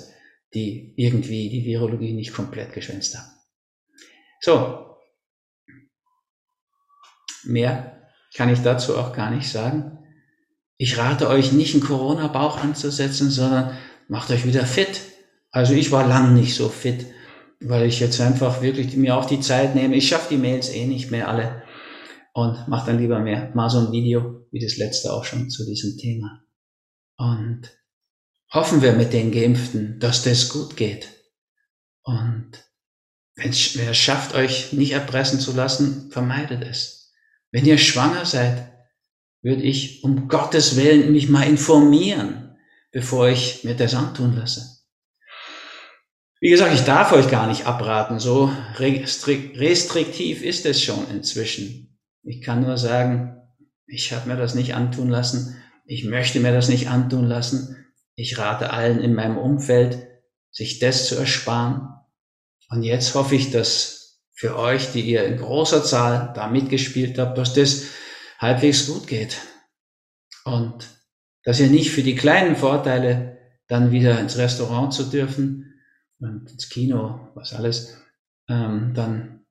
die 0.53 0.93
irgendwie 0.97 1.49
die 1.49 1.65
Virologie 1.65 2.13
nicht 2.13 2.33
komplett 2.33 2.73
geschwänzt 2.73 3.17
haben. 3.17 3.27
So, 4.39 4.97
mehr 7.43 8.01
kann 8.35 8.49
ich 8.49 8.61
dazu 8.61 8.97
auch 8.97 9.13
gar 9.13 9.31
nicht 9.31 9.49
sagen. 9.49 9.99
Ich 10.77 10.97
rate 10.97 11.29
euch 11.29 11.51
nicht 11.51 11.73
einen 11.73 11.83
Corona-Bauch 11.83 12.57
anzusetzen, 12.57 13.29
sondern 13.29 13.77
macht 14.07 14.31
euch 14.31 14.45
wieder 14.45 14.65
fit. 14.65 15.01
Also 15.51 15.73
ich 15.73 15.91
war 15.91 16.07
lang 16.07 16.33
nicht 16.33 16.55
so 16.55 16.67
fit, 16.69 17.05
weil 17.61 17.85
ich 17.85 17.99
jetzt 17.99 18.19
einfach 18.19 18.61
wirklich 18.61 18.95
mir 18.97 19.15
auch 19.15 19.25
die 19.25 19.39
Zeit 19.39 19.75
nehme. 19.75 19.95
Ich 19.95 20.07
schaffe 20.07 20.29
die 20.31 20.41
Mails 20.41 20.69
eh 20.69 20.85
nicht 20.85 21.11
mehr 21.11 21.27
alle 21.27 21.63
und 22.33 22.67
mache 22.67 22.87
dann 22.87 22.99
lieber 22.99 23.19
mehr, 23.19 23.51
mal 23.53 23.69
so 23.69 23.79
ein 23.79 23.91
Video 23.91 24.42
wie 24.53 24.59
das 24.59 24.77
letzte 24.77 25.11
auch 25.11 25.25
schon 25.25 25.49
zu 25.49 25.65
diesem 25.65 25.97
Thema. 25.97 26.45
Und 27.17 27.69
hoffen 28.51 28.83
wir 28.83 28.93
mit 28.93 29.11
den 29.11 29.31
Geimpften, 29.31 29.99
dass 29.99 30.23
das 30.23 30.49
gut 30.49 30.77
geht. 30.77 31.09
Und 32.03 32.51
wenn 33.35 33.49
es 33.49 33.97
schafft, 33.97 34.35
euch 34.35 34.71
nicht 34.71 34.91
erpressen 34.91 35.39
zu 35.39 35.53
lassen, 35.53 36.11
vermeidet 36.11 36.63
es. 36.63 37.11
Wenn 37.51 37.65
ihr 37.65 37.79
schwanger 37.79 38.25
seid, 38.25 38.71
würde 39.41 39.63
ich 39.63 40.03
um 40.03 40.27
Gottes 40.27 40.75
Willen 40.75 41.11
mich 41.11 41.29
mal 41.29 41.47
informieren, 41.47 42.55
bevor 42.91 43.29
ich 43.29 43.63
mir 43.63 43.75
das 43.75 43.95
antun 43.95 44.35
lasse. 44.35 44.83
Wie 46.39 46.49
gesagt, 46.49 46.75
ich 46.75 46.81
darf 46.81 47.11
euch 47.11 47.29
gar 47.31 47.47
nicht 47.47 47.65
abraten. 47.65 48.19
So 48.19 48.51
restriktiv 48.77 50.43
ist 50.43 50.65
es 50.67 50.83
schon 50.83 51.09
inzwischen. 51.09 51.97
Ich 52.21 52.41
kann 52.41 52.61
nur 52.61 52.77
sagen, 52.77 53.42
ich 53.85 54.13
habe 54.13 54.29
mir 54.29 54.37
das 54.37 54.55
nicht 54.55 54.75
antun 54.75 55.09
lassen. 55.09 55.61
Ich 55.85 56.05
möchte 56.05 56.39
mir 56.39 56.53
das 56.53 56.69
nicht 56.69 56.89
antun 56.89 57.25
lassen. 57.25 57.85
Ich 58.15 58.37
rate 58.37 58.71
allen 58.71 58.99
in 58.99 59.13
meinem 59.13 59.37
Umfeld, 59.37 60.07
sich 60.51 60.79
das 60.79 61.07
zu 61.07 61.15
ersparen. 61.15 61.89
Und 62.69 62.83
jetzt 62.83 63.15
hoffe 63.15 63.35
ich, 63.35 63.51
dass 63.51 64.21
für 64.33 64.57
euch, 64.57 64.91
die 64.91 65.01
ihr 65.01 65.25
in 65.25 65.37
großer 65.37 65.83
Zahl 65.83 66.31
da 66.35 66.47
mitgespielt 66.47 67.17
habt, 67.19 67.37
dass 67.37 67.53
das 67.53 67.85
halbwegs 68.39 68.87
gut 68.87 69.07
geht. 69.07 69.37
Und 70.45 70.87
dass 71.43 71.59
ihr 71.59 71.67
nicht 71.67 71.91
für 71.91 72.03
die 72.03 72.15
kleinen 72.15 72.55
Vorteile 72.55 73.37
dann 73.67 73.91
wieder 73.91 74.19
ins 74.19 74.37
Restaurant 74.37 74.93
zu 74.93 75.03
dürfen 75.03 75.73
und 76.19 76.51
ins 76.51 76.69
Kino, 76.69 77.31
was 77.35 77.53
alles, 77.53 77.97
ähm, 78.47 78.93
dann 78.93 79.45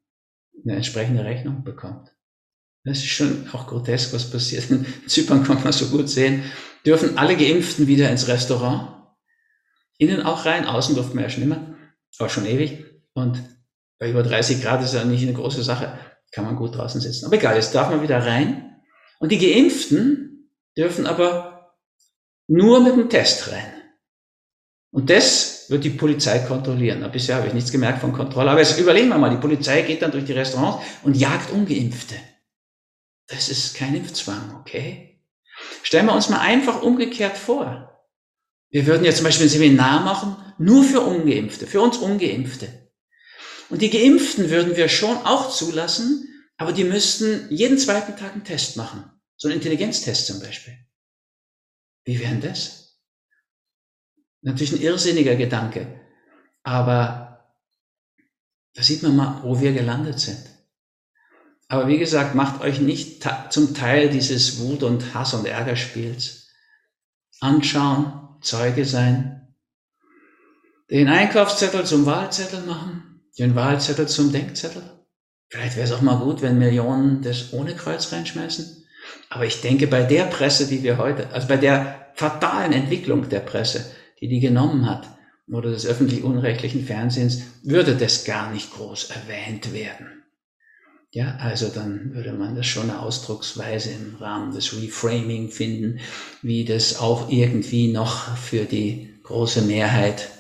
eine 0.63 0.77
entsprechende 0.77 1.25
Rechnung 1.25 1.65
bekommt. 1.65 2.12
Das 2.85 2.99
ist 2.99 3.09
schon 3.09 3.49
auch 3.53 3.67
grotesk, 3.67 4.13
was 4.13 4.31
passiert. 4.31 4.71
In 4.71 4.87
Zypern 5.07 5.45
kann 5.45 5.63
man 5.63 5.73
so 5.73 5.87
gut 5.87 6.09
sehen 6.09 6.43
dürfen 6.85 7.19
alle 7.19 7.37
Geimpften 7.37 7.87
wieder 7.87 8.11
ins 8.11 8.29
Restaurant. 8.29 8.89
Innen 9.99 10.23
auch 10.23 10.45
rein, 10.47 10.67
außen 10.67 10.95
durften 10.95 11.17
wir 11.17 11.23
ja 11.23 11.31
schon 11.31 11.45
immer, 11.45 11.77
aber 12.19 12.29
schon 12.29 12.47
ewig. 12.47 12.85
Und 13.15 13.43
bei 13.99 14.11
über 14.11 14.23
30 14.23 14.63
Grad 14.63 14.83
ist 14.83 14.95
ja 14.95 15.05
nicht 15.05 15.23
eine 15.23 15.35
große 15.35 15.63
Sache, 15.63 15.99
kann 16.33 16.45
man 16.45 16.57
gut 16.57 16.77
draußen 16.77 17.01
sitzen. 17.01 17.27
Aber 17.27 17.37
egal, 17.37 17.55
jetzt 17.55 17.75
darf 17.75 17.91
man 17.91 18.03
wieder 18.03 18.25
rein. 18.25 18.81
Und 19.21 19.31
die 19.31 19.39
Geimpften 19.39 20.51
dürfen 20.77 21.07
aber 21.07 21.77
nur 22.49 22.81
mit 22.81 22.97
dem 22.97 23.09
Test 23.09 23.53
rein. 23.53 23.73
Und 24.91 25.09
das 25.09 25.71
wird 25.71 25.85
die 25.85 25.91
Polizei 25.91 26.41
kontrollieren. 26.41 27.09
Bisher 27.13 27.37
habe 27.37 27.47
ich 27.47 27.55
nichts 27.55 27.71
gemerkt 27.71 28.01
von 28.01 28.13
Kontrolle. 28.13 28.51
Aber 28.51 28.61
jetzt 28.61 28.79
überlegen 28.79 29.09
wir 29.09 29.19
mal, 29.19 29.31
die 29.31 29.41
Polizei 29.41 29.83
geht 29.83 30.03
dann 30.03 30.11
durch 30.11 30.25
die 30.25 30.33
Restaurants 30.33 30.85
und 31.03 31.17
jagt 31.17 31.51
Ungeimpfte. 31.51 32.17
Das 33.27 33.49
ist 33.49 33.75
kein 33.75 33.95
Impfzwang, 33.95 34.57
okay? 34.61 35.23
Stellen 35.83 36.07
wir 36.07 36.15
uns 36.15 36.29
mal 36.29 36.41
einfach 36.41 36.83
umgekehrt 36.83 37.37
vor. 37.37 38.07
Wir 38.71 38.87
würden 38.87 39.05
jetzt 39.05 39.17
zum 39.17 39.25
Beispiel 39.25 39.47
ein 39.47 39.51
Seminar 39.51 40.01
machen, 40.01 40.37
nur 40.59 40.85
für 40.85 41.01
Ungeimpfte, 41.01 41.67
für 41.67 41.81
uns 41.81 41.99
Ungeimpfte. 41.99 42.91
Und 43.69 43.83
die 43.83 43.91
Geimpften 43.91 44.51
würden 44.51 44.77
wir 44.77 44.89
schon 44.89 45.17
auch 45.19 45.51
zulassen, 45.51 46.29
aber 46.57 46.73
die 46.73 46.85
müssten 46.85 47.51
jeden 47.51 47.79
zweiten 47.79 48.17
Tag 48.17 48.33
einen 48.33 48.45
Test 48.45 48.77
machen. 48.77 49.11
So 49.37 49.49
einen 49.49 49.57
Intelligenztest 49.57 50.27
zum 50.27 50.41
Beispiel. 50.41 50.75
Wie 52.05 52.21
wäre 52.21 52.37
das? 52.37 53.01
Natürlich 54.43 54.73
ein 54.73 54.83
irrsinniger 54.83 55.37
Gedanke. 55.37 56.01
Aber 56.63 57.57
da 58.75 58.83
sieht 58.83 59.03
man 59.03 59.17
mal, 59.17 59.43
wo 59.43 59.61
wir 59.61 59.73
gelandet 59.73 60.21
sind. 60.21 60.52
Aber 61.73 61.89
wie 61.89 61.97
gesagt, 61.97 62.35
macht 62.35 62.61
euch 62.61 62.81
nicht 62.81 63.27
zum 63.49 63.75
Teil 63.75 64.11
dieses 64.11 64.61
Wut- 64.61 64.83
und 64.83 65.15
Hass- 65.15 65.33
und 65.33 65.47
Ärgerspiels. 65.47 66.49
Anschauen, 67.41 68.13
Zeuge 68.43 68.85
sein, 68.85 69.55
den 70.91 71.09
Einkaufszettel 71.09 71.87
zum 71.87 72.05
Wahlzettel 72.05 72.61
machen, 72.67 73.23
den 73.39 73.55
Wahlzettel 73.55 74.07
zum 74.07 74.33
Denkzettel. 74.33 74.83
Vielleicht 75.49 75.77
wäre 75.77 75.87
es 75.87 75.95
auch 75.95 76.03
mal 76.03 76.19
gut, 76.19 76.43
wenn 76.43 76.59
Millionen 76.59 77.23
das 77.23 77.55
ohne 77.55 77.75
Kreuz 77.75 78.13
reinschmeißen. 78.13 78.85
Aber 79.31 79.47
ich 79.47 79.63
denke, 79.63 79.87
bei 79.87 80.03
der 80.03 80.25
Presse, 80.25 80.67
die 80.67 80.83
wir 80.83 80.99
heute, 80.99 81.31
also 81.31 81.49
bei 81.49 81.57
der 81.57 82.13
fatalen 82.17 82.75
Entwicklung 82.75 83.31
der 83.31 83.41
Presse, 83.41 83.91
die 84.21 84.29
die 84.29 84.41
genommen 84.41 84.91
hat, 84.91 85.09
oder 85.51 85.71
des 85.71 85.87
öffentlich-unrechtlichen 85.87 86.85
Fernsehens, 86.85 87.41
würde 87.63 87.97
das 87.97 88.27
gar 88.27 88.53
nicht 88.53 88.75
groß 88.75 89.09
erwähnt 89.09 89.73
werden. 89.73 90.22
Ja, 91.15 91.37
also 91.41 91.69
dann 91.69 92.15
würde 92.15 92.33
man 92.33 92.57
das 92.57 92.67
schon 92.67 92.89
eine 92.89 93.01
Ausdrucksweise 93.01 93.91
im 93.91 94.15
Rahmen 94.17 94.55
des 94.55 94.75
Reframing 94.75 95.51
finden, 95.51 96.01
wie 96.41 96.65
das 96.65 97.01
auch 97.01 97.29
irgendwie 97.29 97.93
noch 97.93 98.35
für 98.39 98.65
die 98.65 99.11
große 99.23 99.61
Mehrheit 99.61 100.31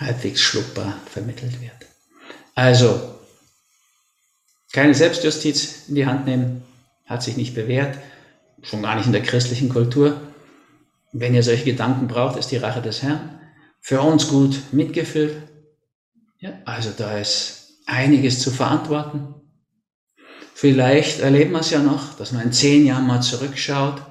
halbwegs 0.00 0.40
schluckbar 0.40 0.98
vermittelt 1.06 1.60
wird. 1.60 1.72
Also, 2.56 3.18
keine 4.72 4.94
Selbstjustiz 4.94 5.88
in 5.88 5.94
die 5.94 6.06
Hand 6.06 6.26
nehmen, 6.26 6.62
hat 7.06 7.22
sich 7.22 7.36
nicht 7.36 7.54
bewährt, 7.54 7.96
schon 8.62 8.82
gar 8.82 8.96
nicht 8.96 9.06
in 9.06 9.12
der 9.12 9.22
christlichen 9.22 9.68
Kultur. 9.68 10.20
Wenn 11.12 11.34
ihr 11.34 11.44
solche 11.44 11.64
Gedanken 11.64 12.08
braucht, 12.08 12.36
ist 12.36 12.50
die 12.50 12.56
Rache 12.56 12.82
des 12.82 13.02
Herrn. 13.02 13.38
Für 13.80 14.00
uns 14.00 14.26
gut 14.26 14.60
mitgefühlt. 14.72 15.36
Ja, 16.40 16.54
also 16.64 16.90
da 16.96 17.16
ist 17.16 17.74
einiges 17.86 18.40
zu 18.40 18.50
verantworten. 18.50 19.39
Vielleicht 20.60 21.20
erleben 21.20 21.52
wir 21.52 21.60
es 21.60 21.70
ja 21.70 21.78
noch, 21.78 22.18
dass 22.18 22.32
man 22.32 22.42
in 22.42 22.52
zehn 22.52 22.84
Jahren 22.84 23.06
mal 23.06 23.22
zurückschaut 23.22 24.02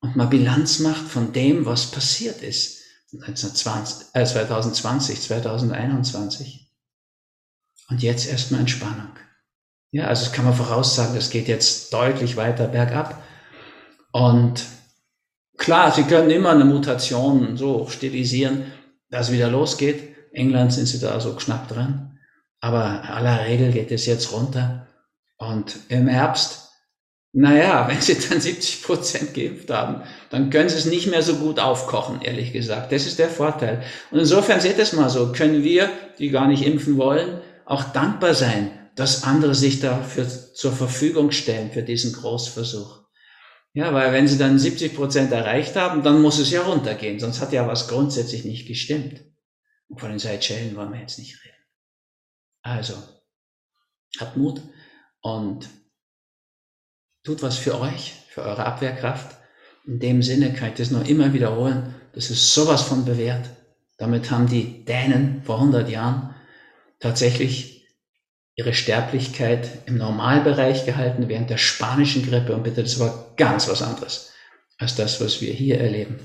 und 0.00 0.16
mal 0.16 0.26
Bilanz 0.26 0.80
macht 0.80 1.06
von 1.06 1.32
dem, 1.32 1.64
was 1.64 1.92
passiert 1.92 2.42
ist 2.42 2.80
2020, 3.10 5.20
2021. 5.20 6.56
Äh, 6.56 7.92
und 7.92 8.02
jetzt 8.02 8.28
erstmal 8.28 8.62
Entspannung. 8.62 9.12
Ja, 9.92 10.08
also 10.08 10.24
das 10.24 10.32
kann 10.32 10.44
man 10.44 10.54
voraussagen, 10.54 11.14
das 11.14 11.30
geht 11.30 11.46
jetzt 11.46 11.92
deutlich 11.92 12.36
weiter 12.36 12.66
bergab. 12.66 13.22
Und 14.10 14.64
klar, 15.56 15.92
Sie 15.92 16.02
können 16.02 16.30
immer 16.30 16.50
eine 16.50 16.64
Mutation 16.64 17.56
so 17.56 17.86
stilisieren, 17.86 18.72
dass 19.08 19.28
es 19.28 19.32
wieder 19.32 19.48
losgeht. 19.48 20.16
England 20.32 20.72
sind 20.72 20.86
Sie 20.86 20.98
da 20.98 21.20
so 21.20 21.36
knapp 21.36 21.68
dran. 21.68 22.18
Aber 22.58 23.04
aller 23.04 23.44
Regel 23.44 23.70
geht 23.70 23.92
es 23.92 24.06
jetzt 24.06 24.32
runter. 24.32 24.88
Und 25.42 25.76
im 25.88 26.06
Herbst, 26.06 26.70
naja, 27.32 27.88
wenn 27.88 28.00
Sie 28.00 28.16
dann 28.28 28.40
70 28.40 28.82
Prozent 28.82 29.34
geimpft 29.34 29.70
haben, 29.70 30.02
dann 30.30 30.50
können 30.50 30.68
Sie 30.68 30.76
es 30.76 30.86
nicht 30.86 31.08
mehr 31.08 31.22
so 31.22 31.36
gut 31.36 31.58
aufkochen, 31.58 32.22
ehrlich 32.22 32.52
gesagt. 32.52 32.92
Das 32.92 33.06
ist 33.06 33.18
der 33.18 33.28
Vorteil. 33.28 33.82
Und 34.10 34.20
insofern 34.20 34.60
seht 34.60 34.78
es 34.78 34.92
mal 34.92 35.10
so, 35.10 35.32
können 35.32 35.64
wir, 35.64 35.90
die 36.18 36.30
gar 36.30 36.46
nicht 36.46 36.64
impfen 36.64 36.96
wollen, 36.96 37.40
auch 37.64 37.84
dankbar 37.84 38.34
sein, 38.34 38.70
dass 38.94 39.24
andere 39.24 39.54
sich 39.54 39.80
dafür 39.80 40.28
zur 40.28 40.72
Verfügung 40.72 41.32
stellen 41.32 41.72
für 41.72 41.82
diesen 41.82 42.12
Großversuch. 42.12 43.00
Ja, 43.74 43.94
weil 43.94 44.12
wenn 44.12 44.28
sie 44.28 44.36
dann 44.36 44.58
70 44.58 44.94
Prozent 44.94 45.32
erreicht 45.32 45.76
haben, 45.76 46.02
dann 46.02 46.20
muss 46.20 46.38
es 46.38 46.50
ja 46.50 46.60
runtergehen, 46.60 47.18
sonst 47.18 47.40
hat 47.40 47.54
ja 47.54 47.66
was 47.66 47.88
grundsätzlich 47.88 48.44
nicht 48.44 48.68
gestimmt. 48.68 49.24
Und 49.88 49.98
von 49.98 50.10
den 50.10 50.18
Seychellen 50.18 50.76
wollen 50.76 50.92
wir 50.92 51.00
jetzt 51.00 51.18
nicht 51.18 51.42
reden. 51.42 51.56
Also, 52.60 52.94
habt 54.20 54.36
Mut 54.36 54.60
und 55.22 55.68
tut 57.24 57.42
was 57.42 57.56
für 57.56 57.80
euch, 57.80 58.14
für 58.28 58.42
eure 58.42 58.66
Abwehrkraft. 58.66 59.36
In 59.86 59.98
dem 59.98 60.22
Sinne 60.22 60.52
kann 60.52 60.70
ich 60.70 60.74
das 60.74 60.90
noch 60.90 61.06
immer 61.06 61.32
wiederholen. 61.32 61.94
Das 62.12 62.30
ist 62.30 62.52
sowas 62.54 62.82
von 62.82 63.04
bewährt. 63.04 63.48
Damit 63.96 64.30
haben 64.30 64.48
die 64.48 64.84
Dänen 64.84 65.42
vor 65.44 65.56
100 65.56 65.88
Jahren 65.88 66.34
tatsächlich 67.00 67.88
ihre 68.54 68.74
Sterblichkeit 68.74 69.86
im 69.86 69.96
Normalbereich 69.96 70.84
gehalten 70.84 71.28
während 71.28 71.50
der 71.50 71.56
spanischen 71.56 72.28
Grippe. 72.28 72.54
Und 72.54 72.64
bitte, 72.64 72.82
das 72.82 72.98
war 72.98 73.32
ganz 73.36 73.68
was 73.68 73.82
anderes 73.82 74.32
als 74.78 74.96
das, 74.96 75.20
was 75.20 75.40
wir 75.40 75.52
hier 75.52 75.80
erleben. 75.80 76.18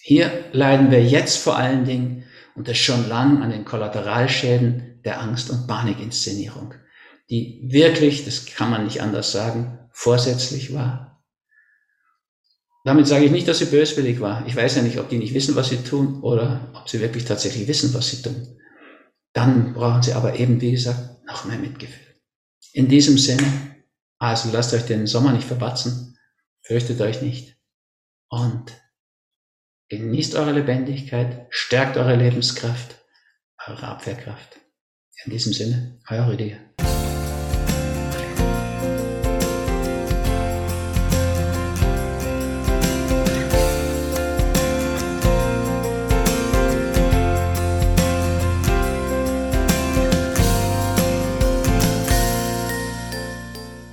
Hier 0.00 0.46
leiden 0.52 0.90
wir 0.90 1.04
jetzt 1.04 1.38
vor 1.38 1.56
allen 1.56 1.84
Dingen 1.84 2.24
und 2.54 2.68
das 2.68 2.78
schon 2.78 3.08
lang 3.08 3.42
an 3.42 3.50
den 3.50 3.64
Kollateralschäden 3.64 5.02
der 5.04 5.20
Angst- 5.20 5.50
und 5.50 5.66
Panikinszenierung, 5.66 6.74
die 7.30 7.60
wirklich, 7.62 8.24
das 8.24 8.46
kann 8.46 8.70
man 8.70 8.84
nicht 8.84 9.02
anders 9.02 9.32
sagen, 9.32 9.78
vorsätzlich 9.92 10.72
war. 10.72 11.22
Damit 12.84 13.06
sage 13.06 13.26
ich 13.26 13.30
nicht, 13.30 13.46
dass 13.48 13.58
sie 13.58 13.66
böswillig 13.66 14.20
war. 14.20 14.46
Ich 14.46 14.56
weiß 14.56 14.76
ja 14.76 14.82
nicht, 14.82 14.98
ob 14.98 15.10
die 15.10 15.18
nicht 15.18 15.34
wissen, 15.34 15.56
was 15.56 15.68
sie 15.68 15.78
tun 15.78 16.22
oder 16.22 16.72
ob 16.74 16.88
sie 16.88 17.00
wirklich 17.00 17.24
tatsächlich 17.24 17.68
wissen, 17.68 17.92
was 17.92 18.08
sie 18.08 18.22
tun. 18.22 18.58
Dann 19.34 19.74
brauchen 19.74 20.02
sie 20.02 20.14
aber 20.14 20.38
eben, 20.38 20.60
wie 20.60 20.70
gesagt, 20.70 21.22
noch 21.26 21.44
mehr 21.44 21.58
Mitgefühl. 21.58 22.14
In 22.72 22.88
diesem 22.88 23.18
Sinne, 23.18 23.76
also 24.18 24.50
lasst 24.52 24.72
euch 24.72 24.86
den 24.86 25.06
Sommer 25.06 25.32
nicht 25.32 25.46
verbatzen, 25.46 26.16
fürchtet 26.62 27.00
euch 27.00 27.20
nicht 27.20 27.58
und 28.28 28.72
genießt 29.88 30.34
eure 30.36 30.52
Lebendigkeit, 30.52 31.46
stärkt 31.50 31.96
eure 31.96 32.16
Lebenskraft, 32.16 32.96
eure 33.66 33.86
Abwehrkraft. 33.88 34.60
In 35.24 35.32
diesem 35.32 35.52
Sinne, 35.52 36.00
euer 36.08 36.28
Rüdiger. 36.28 36.67